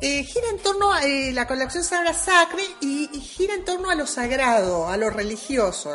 eh, 0.00 0.24
gira 0.24 0.48
en 0.50 0.58
torno 0.58 0.92
a 0.92 1.04
eh, 1.04 1.32
la 1.32 1.46
colección 1.46 1.84
llama 1.84 2.12
Sacre 2.12 2.62
y, 2.80 3.08
y 3.12 3.20
gira 3.20 3.54
en 3.54 3.64
torno 3.64 3.88
a 3.88 3.94
lo 3.94 4.06
sagrado, 4.06 4.88
a 4.88 4.96
lo 4.96 5.10
religioso. 5.10 5.94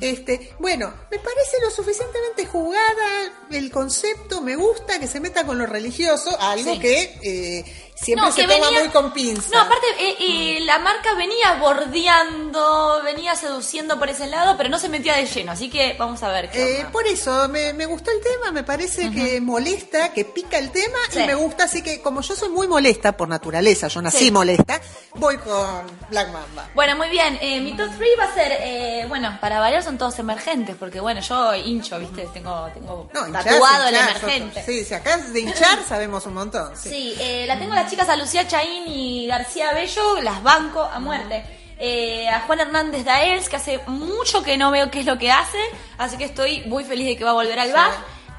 Este, 0.00 0.54
bueno, 0.58 0.92
me 1.10 1.18
parece 1.18 1.58
lo 1.62 1.70
suficientemente 1.70 2.46
jugada 2.46 3.30
el 3.50 3.70
concepto, 3.70 4.40
me 4.40 4.56
gusta 4.56 4.98
que 4.98 5.06
se 5.06 5.20
meta 5.20 5.44
con 5.44 5.58
lo 5.58 5.66
religioso, 5.66 6.34
algo 6.40 6.72
Sí. 6.74 6.80
que 6.80 7.18
eh, 7.22 7.91
siempre 8.02 8.26
No, 8.26 8.32
se 8.32 8.42
toma 8.42 8.54
venía- 8.66 8.80
muy 8.80 8.88
con 8.90 9.12
pinza. 9.12 9.48
No, 9.52 9.60
aparte, 9.60 9.86
eh, 9.98 10.16
eh, 10.20 10.60
la 10.62 10.78
marca 10.80 11.14
venía 11.14 11.54
bordeando, 11.60 13.00
venía 13.04 13.34
seduciendo 13.36 13.98
por 13.98 14.08
ese 14.08 14.26
lado, 14.26 14.56
pero 14.56 14.68
no 14.68 14.78
se 14.78 14.88
metía 14.88 15.14
de 15.16 15.26
lleno, 15.26 15.52
así 15.52 15.70
que 15.70 15.94
vamos 15.98 16.22
a 16.22 16.28
ver 16.30 16.50
qué 16.50 16.80
Eh, 16.80 16.86
por 16.92 17.06
eso, 17.06 17.48
me, 17.48 17.72
me 17.72 17.86
gustó 17.86 18.10
el 18.10 18.20
tema, 18.20 18.50
me 18.52 18.62
parece 18.64 19.10
que 19.10 19.40
molesta, 19.40 20.12
que 20.12 20.24
pica 20.24 20.58
el 20.58 20.70
tema 20.70 20.98
Sí. 21.10 21.20
y 21.20 21.26
me 21.26 21.34
gusta, 21.34 21.64
así 21.64 21.82
que 21.82 22.00
como 22.02 22.20
yo 22.22 22.34
soy 22.34 22.48
muy 22.48 22.66
molesta 22.68 23.12
por 23.16 23.28
naturaleza, 23.28 23.88
yo 23.88 24.02
nací 24.02 24.18
Sí. 24.26 24.30
molesta, 24.30 24.80
voy 25.14 25.36
con 25.38 25.86
Black 26.10 26.28
Mamba. 26.32 26.68
Bueno, 26.74 26.96
muy 26.96 27.08
bien. 27.08 27.38
Eh, 27.40 27.60
mi 27.60 27.76
top 27.76 27.88
3 27.98 28.10
va 28.18 28.24
a 28.24 28.34
ser, 28.34 28.52
eh, 28.60 29.04
bueno, 29.08 29.36
para 29.40 29.60
variar 29.60 29.82
son 29.82 29.98
todos 29.98 30.18
emergentes, 30.18 30.76
porque 30.78 31.00
bueno, 31.00 31.20
yo 31.20 31.54
hincho, 31.54 31.98
¿viste? 31.98 32.28
Tengo, 32.32 32.68
tengo 32.74 33.08
No, 33.12 33.26
hinchás, 33.26 33.44
tatuado 33.44 33.88
el 33.88 33.94
hinchás, 33.94 34.08
emergente. 34.22 34.62
Sí, 34.64 34.84
si 34.84 34.94
acá 34.94 35.16
de 35.16 35.40
hinchar 35.40 35.78
sabemos 35.88 36.24
un 36.26 36.34
montón. 36.34 36.72
Sí. 36.76 36.88
Sí, 37.16 37.44
la 37.46 37.58
tengo 37.58 37.72
a 37.72 37.76
las 37.76 37.90
chicas 37.92 38.08
a 38.08 38.16
Lucía 38.16 38.48
Chaín 38.48 38.88
y 38.88 39.26
García 39.26 39.74
Bello, 39.74 40.18
las 40.22 40.42
banco 40.42 40.80
a 40.80 40.98
muerte. 40.98 41.44
Eh, 41.78 42.26
a 42.26 42.40
Juan 42.40 42.60
Hernández 42.60 43.04
Daels, 43.04 43.50
que 43.50 43.56
hace 43.56 43.80
mucho 43.86 44.42
que 44.42 44.56
no 44.56 44.70
veo 44.70 44.90
qué 44.90 45.00
es 45.00 45.04
lo 45.04 45.18
que 45.18 45.30
hace, 45.30 45.58
así 45.98 46.16
que 46.16 46.24
estoy 46.24 46.62
muy 46.62 46.84
feliz 46.84 47.06
de 47.06 47.18
que 47.18 47.24
va 47.24 47.32
a 47.32 47.34
volver 47.34 47.58
al 47.58 47.70
bar. 47.70 47.90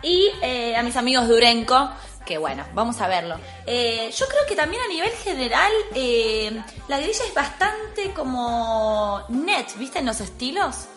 Y 0.01 0.27
eh, 0.41 0.75
a 0.75 0.81
mis 0.81 0.97
amigos 0.97 1.27
Durenco, 1.27 1.87
que 2.25 2.39
bueno, 2.39 2.65
vamos 2.73 2.99
a 2.99 3.07
verlo. 3.07 3.35
Eh, 3.67 4.11
yo 4.17 4.25
creo 4.27 4.41
que 4.47 4.55
también 4.55 4.81
a 4.81 4.87
nivel 4.87 5.11
general, 5.23 5.71
la 6.87 6.97
grilla 6.97 7.23
es 7.23 7.33
bastante 7.35 8.11
como 8.11 9.21
net, 9.29 9.67
¿viste? 9.77 9.99
En 9.99 10.07
los 10.07 10.19
estilos. 10.19 10.87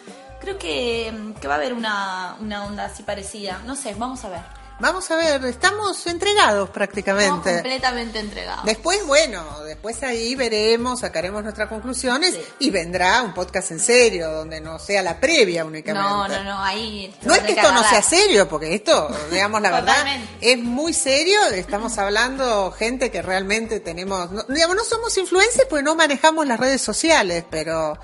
Creo 0.41 0.57
que, 0.57 1.35
que 1.43 1.47
va 1.47 1.55
a 1.55 1.57
haber 1.59 1.75
una, 1.75 2.37
una 2.41 2.65
onda 2.65 2.87
así 2.87 3.03
parecida. 3.03 3.61
No 3.67 3.77
sé, 3.77 3.93
vamos 3.93 4.25
a 4.25 4.31
ver. 4.31 4.66
Vamos 4.79 5.11
a 5.11 5.17
ver, 5.17 5.43
estamos 5.47 6.07
entregados 6.07 6.69
Estamos 6.69 6.71
prácticamente. 6.71 7.55
completamente 7.55 8.19
entregados. 8.19 8.65
Después, 8.67 9.07
bueno, 9.07 9.43
después 9.65 10.03
ahí 10.03 10.35
veremos, 10.35 11.01
sacaremos 11.01 11.43
nuestras 11.43 11.69
conclusiones 11.71 12.35
Sí. 12.35 12.41
y 12.59 12.71
vendrá 12.71 13.23
un 13.23 13.33
podcast 13.33 13.71
en 13.71 13.81
serio, 13.81 14.31
donde 14.31 14.61
no 14.61 14.79
sea 14.79 15.03
la 15.03 15.19
previa 15.19 15.65
únicamente. 15.65 16.07
No, 16.07 16.29
no, 16.29 16.45
no, 16.45 16.63
ahí. 16.63 17.15
No 17.23 17.35
es 17.35 17.41
que 17.41 17.53
esto 17.53 17.73
no 17.73 17.83
sea 17.89 18.03
serio, 18.03 18.49
porque 18.51 18.75
esto, 18.75 19.09
digamos 19.31 19.63
la 19.63 19.71
verdad, 19.71 20.05
es 20.43 20.59
muy 20.59 20.93
serio. 20.93 21.41
Estamos 21.55 21.97
hablando 21.99 22.71
gente 22.73 23.11
que 23.11 23.23
realmente 23.23 23.81
tenemos, 23.81 24.31
no, 24.31 24.43
digamos, 24.43 24.77
no 24.77 24.85
somos 24.85 25.17
influencers 25.17 25.67
porque 25.71 25.85
no 25.85 25.95
manejamos 25.95 26.47
las 26.47 26.61
redes 26.61 26.83
sociales, 26.83 27.45
pero 27.51 27.99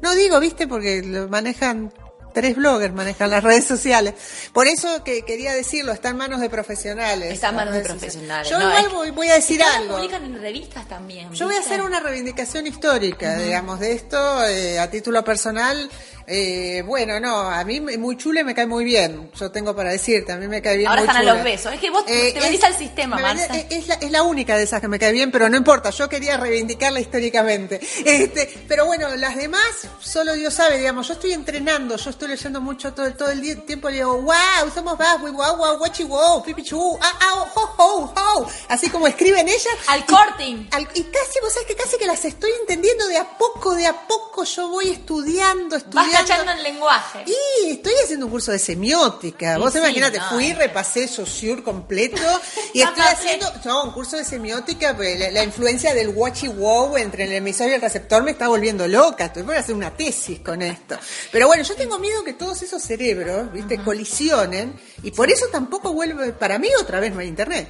no 0.00 0.14
digo, 0.14 0.40
viste, 0.40 0.66
porque 0.66 1.02
lo 1.02 1.28
manejan 1.28 1.92
tres 2.34 2.56
bloggers, 2.56 2.92
manejan 2.92 3.30
las 3.30 3.42
redes 3.42 3.64
sociales. 3.64 4.14
Por 4.52 4.66
eso 4.66 5.02
que 5.02 5.22
quería 5.22 5.54
decirlo, 5.54 5.92
está 5.92 6.10
en 6.10 6.18
manos 6.18 6.40
de 6.40 6.50
profesionales. 6.50 7.32
Está 7.32 7.48
en 7.48 7.56
manos 7.56 7.74
de 7.74 7.80
profesionales. 7.80 8.50
Yo 8.50 8.58
no, 8.58 8.68
igual 8.68 8.88
voy, 8.92 9.10
voy 9.12 9.28
a 9.28 9.34
decir 9.36 9.62
algo. 9.62 9.96
publican 9.96 10.24
en 10.24 10.38
revistas 10.38 10.86
también. 10.86 11.32
Yo 11.32 11.46
voy 11.46 11.56
a 11.56 11.60
hacer 11.60 11.80
una 11.80 12.00
reivindicación 12.00 12.66
histórica, 12.66 13.38
digamos, 13.38 13.80
de 13.80 13.92
esto 13.92 14.44
eh, 14.44 14.78
a 14.78 14.90
título 14.90 15.24
personal. 15.24 15.88
Eh, 16.26 16.82
bueno, 16.86 17.20
no, 17.20 17.36
a 17.40 17.62
mí 17.64 17.80
muy 17.80 18.16
chule 18.16 18.44
me 18.44 18.54
cae 18.54 18.66
muy 18.66 18.84
bien. 18.84 19.30
Yo 19.38 19.50
tengo 19.50 19.74
para 19.76 19.90
decirte, 19.90 20.32
a 20.32 20.36
mí 20.36 20.48
me 20.48 20.62
cae 20.62 20.76
bien. 20.78 20.88
Ahora 20.88 21.02
muy 21.02 21.08
están 21.10 21.28
a 21.28 21.34
los 21.34 21.44
besos. 21.44 21.72
Es 21.74 21.80
que 21.80 21.90
vos 21.90 22.04
Eh, 22.06 22.32
te 22.32 22.40
venís 22.40 22.58
es- 22.60 22.64
al 22.64 22.76
sistema, 22.76 23.18
Marta. 23.18 23.56
es, 23.56 23.66
es 23.70 23.88
la, 23.88 23.94
es 23.94 24.10
la 24.10 24.22
única 24.22 24.56
de 24.56 24.62
esas 24.64 24.80
que 24.80 24.88
me 24.88 24.98
cae 24.98 25.12
bien, 25.12 25.30
pero 25.30 25.48
no 25.48 25.56
importa. 25.56 25.90
Yo 25.90 26.08
quería 26.08 26.36
reivindicarla 26.36 27.00
históricamente. 27.00 27.80
Este, 28.04 28.64
pero 28.68 28.86
bueno, 28.86 29.14
las 29.16 29.36
demás, 29.36 29.62
solo 30.00 30.32
Dios 30.34 30.54
sabe, 30.54 30.78
digamos. 30.78 31.08
Yo 31.08 31.14
estoy 31.14 31.32
entrenando, 31.32 31.96
yo 31.96 32.10
estoy 32.10 32.28
leyendo 32.28 32.60
mucho 32.60 32.92
todo, 32.94 33.12
todo 33.14 33.30
el 33.30 33.40
día- 33.40 33.56
tiempo. 33.66 33.88
Le 33.90 33.96
digo, 33.96 34.20
wow, 34.22 34.70
somos 34.74 34.96
vas, 34.98 35.20
wow, 35.20 35.32
wow, 35.56 35.78
guachi, 35.78 36.04
wow, 36.04 36.42
pipichu, 36.42 36.98
ah, 37.00 37.18
ah, 37.20 37.44
ho, 37.54 37.74
ho, 37.76 38.14
ho. 38.16 38.50
Así 38.68 38.88
como 38.88 39.06
escriben 39.06 39.46
ellas. 39.48 39.74
Al 39.88 40.04
corting. 40.06 40.68
al- 40.72 40.88
y 40.94 41.02
casi, 41.04 41.38
vos 41.42 41.52
sabés 41.52 41.68
que 41.68 41.76
casi 41.76 41.96
que 41.98 42.06
las 42.06 42.24
estoy 42.24 42.50
entendiendo 42.60 43.06
de 43.08 43.18
a 43.18 43.24
poco, 43.36 43.74
de 43.74 43.86
a 43.86 43.92
poco 44.06 44.44
yo 44.44 44.68
voy 44.68 44.88
estudiando, 44.88 45.76
Vas 45.76 45.82
estudiando. 45.84 46.13
Cachando 46.14 46.52
el 46.52 46.62
lenguaje. 46.62 47.24
Y 47.26 47.70
estoy 47.72 47.92
haciendo 48.02 48.26
un 48.26 48.32
curso 48.32 48.52
de 48.52 48.58
semiótica. 48.58 49.58
Vos 49.58 49.72
sí, 49.72 49.78
imagínate, 49.78 50.18
no, 50.18 50.28
fui, 50.30 50.52
repasé 50.52 51.08
Saussure 51.08 51.62
completo 51.62 52.22
y 52.72 52.82
estoy 52.82 53.02
haciendo 53.02 53.50
no, 53.64 53.84
un 53.84 53.92
curso 53.92 54.16
de 54.16 54.24
semiótica. 54.24 54.96
pues, 54.96 55.18
La, 55.18 55.30
la 55.30 55.44
influencia 55.44 55.94
del 55.94 56.08
watchy 56.08 56.48
wow 56.48 56.96
entre 56.96 57.24
el 57.24 57.32
emisor 57.32 57.68
y 57.68 57.74
el 57.74 57.80
receptor 57.80 58.22
me 58.22 58.32
está 58.32 58.48
volviendo 58.48 58.86
loca. 58.86 59.26
Estoy 59.26 59.42
por 59.42 59.56
hacer 59.56 59.74
una 59.74 59.90
tesis 59.96 60.40
con 60.40 60.62
esto. 60.62 60.96
Pero 61.32 61.46
bueno, 61.46 61.62
yo 61.62 61.74
tengo 61.74 61.98
miedo 61.98 62.22
que 62.24 62.34
todos 62.34 62.62
esos 62.62 62.82
cerebros, 62.82 63.52
viste, 63.52 63.78
colisionen 63.78 64.74
y 65.02 65.10
por 65.10 65.30
eso 65.30 65.46
tampoco 65.50 65.92
vuelve. 65.92 66.32
Para 66.32 66.58
mí 66.58 66.68
otra 66.80 67.00
vez 67.00 67.12
no 67.12 67.20
hay 67.20 67.28
internet. 67.28 67.68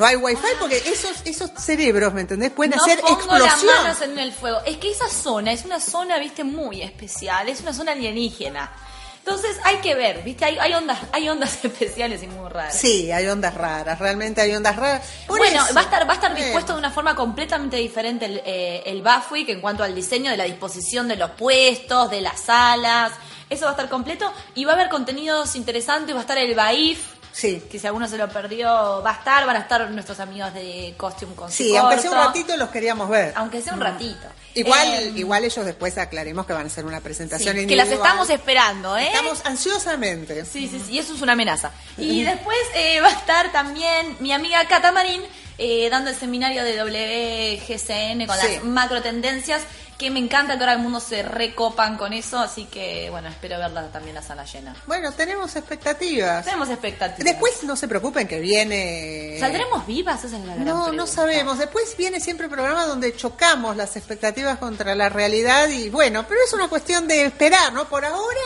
No 0.00 0.06
hay 0.06 0.16
wifi 0.16 0.42
porque 0.58 0.78
esos 0.78 1.20
esos 1.26 1.50
cerebros, 1.58 2.14
¿me 2.14 2.22
entendés? 2.22 2.50
Pueden 2.52 2.74
no 2.74 2.82
hacer 2.82 3.00
pongo 3.00 3.14
explosión. 3.16 3.46
las 3.46 3.64
manos 3.64 4.00
en 4.00 4.18
el 4.18 4.32
fuego. 4.32 4.58
Es 4.64 4.78
que 4.78 4.90
esa 4.90 5.10
zona 5.10 5.52
es 5.52 5.66
una 5.66 5.78
zona, 5.78 6.18
viste, 6.18 6.42
muy 6.42 6.80
especial. 6.80 7.50
Es 7.50 7.60
una 7.60 7.74
zona 7.74 7.92
alienígena. 7.92 8.72
Entonces 9.18 9.58
hay 9.62 9.76
que 9.76 9.94
ver, 9.94 10.22
viste, 10.22 10.46
hay, 10.46 10.56
hay 10.58 10.72
ondas, 10.72 10.98
hay 11.12 11.28
ondas 11.28 11.62
especiales 11.64 12.22
y 12.22 12.28
muy 12.28 12.48
raras. 12.48 12.74
Sí, 12.74 13.12
hay 13.12 13.26
ondas 13.26 13.52
raras, 13.52 13.98
realmente 13.98 14.40
hay 14.40 14.54
ondas 14.54 14.74
raras. 14.74 15.06
Por 15.26 15.36
bueno, 15.36 15.62
eso, 15.62 15.74
va 15.74 15.82
a 15.82 15.84
estar, 15.84 16.08
va 16.08 16.12
a 16.12 16.14
estar 16.14 16.34
dispuesto 16.34 16.72
de 16.72 16.78
una 16.78 16.90
forma 16.90 17.14
completamente 17.14 17.76
diferente 17.76 18.24
el, 18.24 18.42
eh, 18.46 18.82
el 18.86 19.02
Buffwick 19.02 19.50
en 19.50 19.60
cuanto 19.60 19.84
al 19.84 19.94
diseño 19.94 20.30
de 20.30 20.38
la 20.38 20.44
disposición 20.44 21.08
de 21.08 21.16
los 21.16 21.32
puestos, 21.32 22.10
de 22.10 22.22
las 22.22 22.40
salas. 22.40 23.12
Eso 23.50 23.66
va 23.66 23.72
a 23.72 23.74
estar 23.74 23.90
completo 23.90 24.32
y 24.54 24.64
va 24.64 24.72
a 24.72 24.74
haber 24.76 24.88
contenidos 24.88 25.54
interesantes. 25.56 26.14
Va 26.14 26.20
a 26.20 26.22
estar 26.22 26.38
el 26.38 26.54
BAIF, 26.54 27.19
Sí. 27.32 27.62
que 27.70 27.78
si 27.78 27.86
alguno 27.86 28.06
se 28.08 28.18
lo 28.18 28.28
perdió, 28.28 28.68
va 29.04 29.10
a 29.10 29.14
estar. 29.14 29.46
Van 29.46 29.56
a 29.56 29.60
estar 29.60 29.90
nuestros 29.90 30.20
amigos 30.20 30.52
de 30.54 30.94
Costume 30.96 31.34
con 31.34 31.50
Sí, 31.50 31.76
aunque 31.76 31.98
sea 31.98 32.10
un 32.10 32.16
ratito 32.18 32.56
los 32.56 32.70
queríamos 32.70 33.08
ver. 33.08 33.32
Aunque 33.36 33.62
sea 33.62 33.72
un 33.74 33.80
ratito. 33.80 34.26
Igual, 34.54 34.88
Eh, 34.94 35.12
igual 35.14 35.44
ellos 35.44 35.64
después 35.64 35.96
aclaremos 35.96 36.44
que 36.44 36.52
van 36.52 36.64
a 36.64 36.66
hacer 36.66 36.84
una 36.84 36.98
sí, 36.98 37.04
presentación 37.04 37.66
que 37.66 37.76
las 37.76 37.88
estamos 37.88 38.28
esperando, 38.30 38.96
¿eh? 38.96 39.06
Estamos 39.06 39.40
ansiosamente. 39.44 40.44
Sí, 40.44 40.66
sí, 40.68 40.82
sí, 40.84 40.92
y 40.94 40.98
eso 40.98 41.14
es 41.14 41.22
una 41.22 41.32
amenaza. 41.34 41.70
Y 41.96 42.24
después 42.24 42.58
eh, 42.74 43.00
va 43.00 43.08
a 43.08 43.12
estar 43.12 43.52
también 43.52 44.16
mi 44.20 44.32
amiga 44.32 44.64
Cata 44.66 44.90
Marín 44.90 45.22
eh, 45.58 45.88
dando 45.90 46.10
el 46.10 46.16
seminario 46.16 46.64
de 46.64 46.76
WGCN 46.82 48.26
con 48.26 48.36
Sí. 48.38 48.46
las 48.56 48.64
macro 48.64 49.02
tendencias, 49.02 49.62
que 50.00 50.10
me 50.10 50.18
encanta 50.18 50.56
que 50.56 50.60
ahora 50.60 50.72
el 50.72 50.78
mundo 50.78 50.98
se 50.98 51.22
recopan 51.22 51.98
con 51.98 52.14
eso, 52.14 52.38
así 52.38 52.64
que 52.64 53.10
bueno, 53.10 53.28
espero 53.28 53.58
verla 53.58 53.86
también 53.92 54.14
la 54.14 54.22
sala 54.22 54.46
llena. 54.46 54.74
Bueno, 54.86 55.12
tenemos 55.12 55.54
expectativas. 55.54 56.42
Tenemos 56.46 56.70
expectativas. 56.70 57.22
Después 57.22 57.62
no 57.64 57.76
se 57.76 57.86
preocupen 57.86 58.26
que 58.26 58.40
viene. 58.40 59.36
¿Saldremos 59.38 59.86
vivas? 59.86 60.24
Esa 60.24 60.38
es 60.38 60.44
la 60.46 60.54
gran 60.54 60.66
No, 60.66 60.90
no 60.90 61.06
sabemos. 61.06 61.58
Después 61.58 61.94
viene 61.98 62.18
siempre 62.18 62.46
el 62.46 62.50
programa 62.50 62.86
donde 62.86 63.14
chocamos 63.14 63.76
las 63.76 63.94
expectativas 63.94 64.56
contra 64.56 64.94
la 64.94 65.10
realidad 65.10 65.68
y 65.68 65.90
bueno, 65.90 66.24
pero 66.26 66.40
es 66.46 66.52
una 66.54 66.68
cuestión 66.68 67.06
de 67.06 67.26
esperar, 67.26 67.70
¿no? 67.74 67.86
Por 67.86 68.06
ahora 68.06 68.40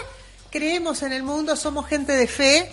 creemos 0.50 1.04
en 1.04 1.12
el 1.12 1.22
mundo, 1.22 1.54
somos 1.54 1.86
gente 1.86 2.16
de 2.16 2.26
fe 2.26 2.72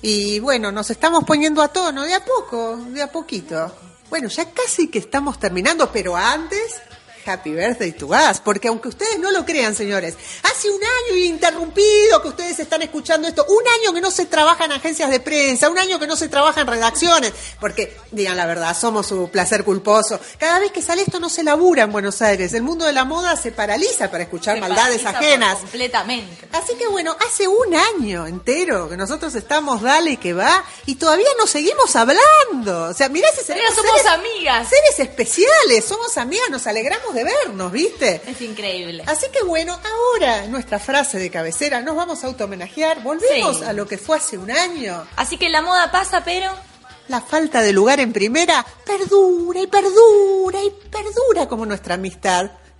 y 0.00 0.40
bueno, 0.40 0.72
nos 0.72 0.88
estamos 0.88 1.24
poniendo 1.24 1.60
a 1.60 1.68
tono 1.68 2.04
de 2.04 2.14
a 2.14 2.24
poco, 2.24 2.78
de 2.88 3.02
a 3.02 3.12
poquito. 3.12 3.70
Bueno, 4.08 4.28
ya 4.28 4.50
casi 4.50 4.88
que 4.88 5.00
estamos 5.00 5.38
terminando, 5.38 5.92
pero 5.92 6.16
antes... 6.16 6.80
Happy 7.26 7.52
birthday 7.52 7.92
to 7.92 8.08
us, 8.08 8.40
porque 8.40 8.68
aunque 8.68 8.88
ustedes 8.88 9.18
no 9.18 9.30
lo 9.32 9.44
crean, 9.46 9.74
señores, 9.74 10.14
hace 10.42 10.68
un 10.70 10.80
año 10.82 11.16
interrumpido 11.24 12.20
que 12.22 12.28
ustedes 12.28 12.58
están 12.58 12.82
escuchando 12.82 13.26
esto, 13.28 13.44
un 13.48 13.62
año 13.80 13.92
que 13.94 14.00
no 14.00 14.10
se 14.10 14.26
trabaja 14.26 14.64
en 14.66 14.72
agencias 14.72 15.10
de 15.10 15.20
prensa, 15.20 15.68
un 15.70 15.78
año 15.78 15.98
que 15.98 16.06
no 16.06 16.16
se 16.16 16.28
trabaja 16.28 16.60
en 16.60 16.66
redacciones, 16.66 17.32
porque, 17.60 17.96
digan 18.10 18.36
la 18.36 18.46
verdad, 18.46 18.76
somos 18.76 19.06
su 19.06 19.30
placer 19.30 19.64
culposo. 19.64 20.20
Cada 20.38 20.58
vez 20.58 20.70
que 20.72 20.82
sale 20.82 21.02
esto 21.02 21.18
no 21.20 21.28
se 21.28 21.42
labura 21.42 21.84
en 21.84 21.92
Buenos 21.92 22.20
Aires, 22.22 22.52
el 22.54 22.62
mundo 22.62 22.84
de 22.84 22.92
la 22.92 23.04
moda 23.04 23.36
se 23.36 23.52
paraliza 23.52 24.10
para 24.10 24.24
escuchar 24.24 24.56
Se 24.56 24.60
maldades 24.60 25.04
ajenas. 25.06 25.58
Completamente. 25.58 26.48
Así 26.52 26.74
que 26.74 26.86
bueno, 26.88 27.16
hace 27.26 27.48
un 27.48 27.74
año 27.74 28.26
entero 28.26 28.88
que 28.88 28.96
nosotros 28.96 29.34
estamos 29.34 29.80
dale 29.82 30.16
que 30.18 30.32
va 30.32 30.64
y 30.86 30.96
todavía 30.96 31.28
nos 31.38 31.50
seguimos 31.50 31.94
hablando. 31.96 32.84
O 32.90 32.94
sea, 32.94 33.08
mirá 33.08 33.28
si 33.30 33.44
somos 33.44 33.62
seres- 33.74 34.06
amigas. 34.06 34.68
Seres 34.68 34.98
especiales, 35.08 35.84
somos 35.84 36.16
amigas, 36.18 36.50
nos 36.50 36.66
alegramos 36.66 37.13
de 37.14 37.24
vernos, 37.24 37.70
¿viste? 37.72 38.20
Es 38.26 38.40
increíble. 38.42 39.04
Así 39.06 39.26
que 39.32 39.42
bueno, 39.44 39.78
ahora 39.84 40.46
nuestra 40.48 40.78
frase 40.78 41.18
de 41.18 41.30
cabecera, 41.30 41.80
nos 41.80 41.96
vamos 41.96 42.22
a 42.22 42.26
auto-homenajear, 42.26 43.02
volvemos 43.02 43.58
Sí. 43.58 43.64
a 43.64 43.72
lo 43.72 43.86
que 43.86 43.96
fue 43.98 44.16
hace 44.18 44.36
un 44.36 44.50
año. 44.50 45.06
Así 45.16 45.36
que 45.38 45.48
la 45.48 45.62
moda 45.62 45.90
pasa, 45.90 46.22
pero... 46.24 46.50
La 47.08 47.20
falta 47.20 47.60
de 47.60 47.72
lugar 47.74 48.00
en 48.00 48.12
primera 48.14 48.64
perdura 48.86 49.60
y 49.60 49.66
perdura 49.66 50.62
y 50.64 50.70
perdura 50.90 51.46
como 51.48 51.66
nuestra 51.66 51.94
amistad. 51.96 52.50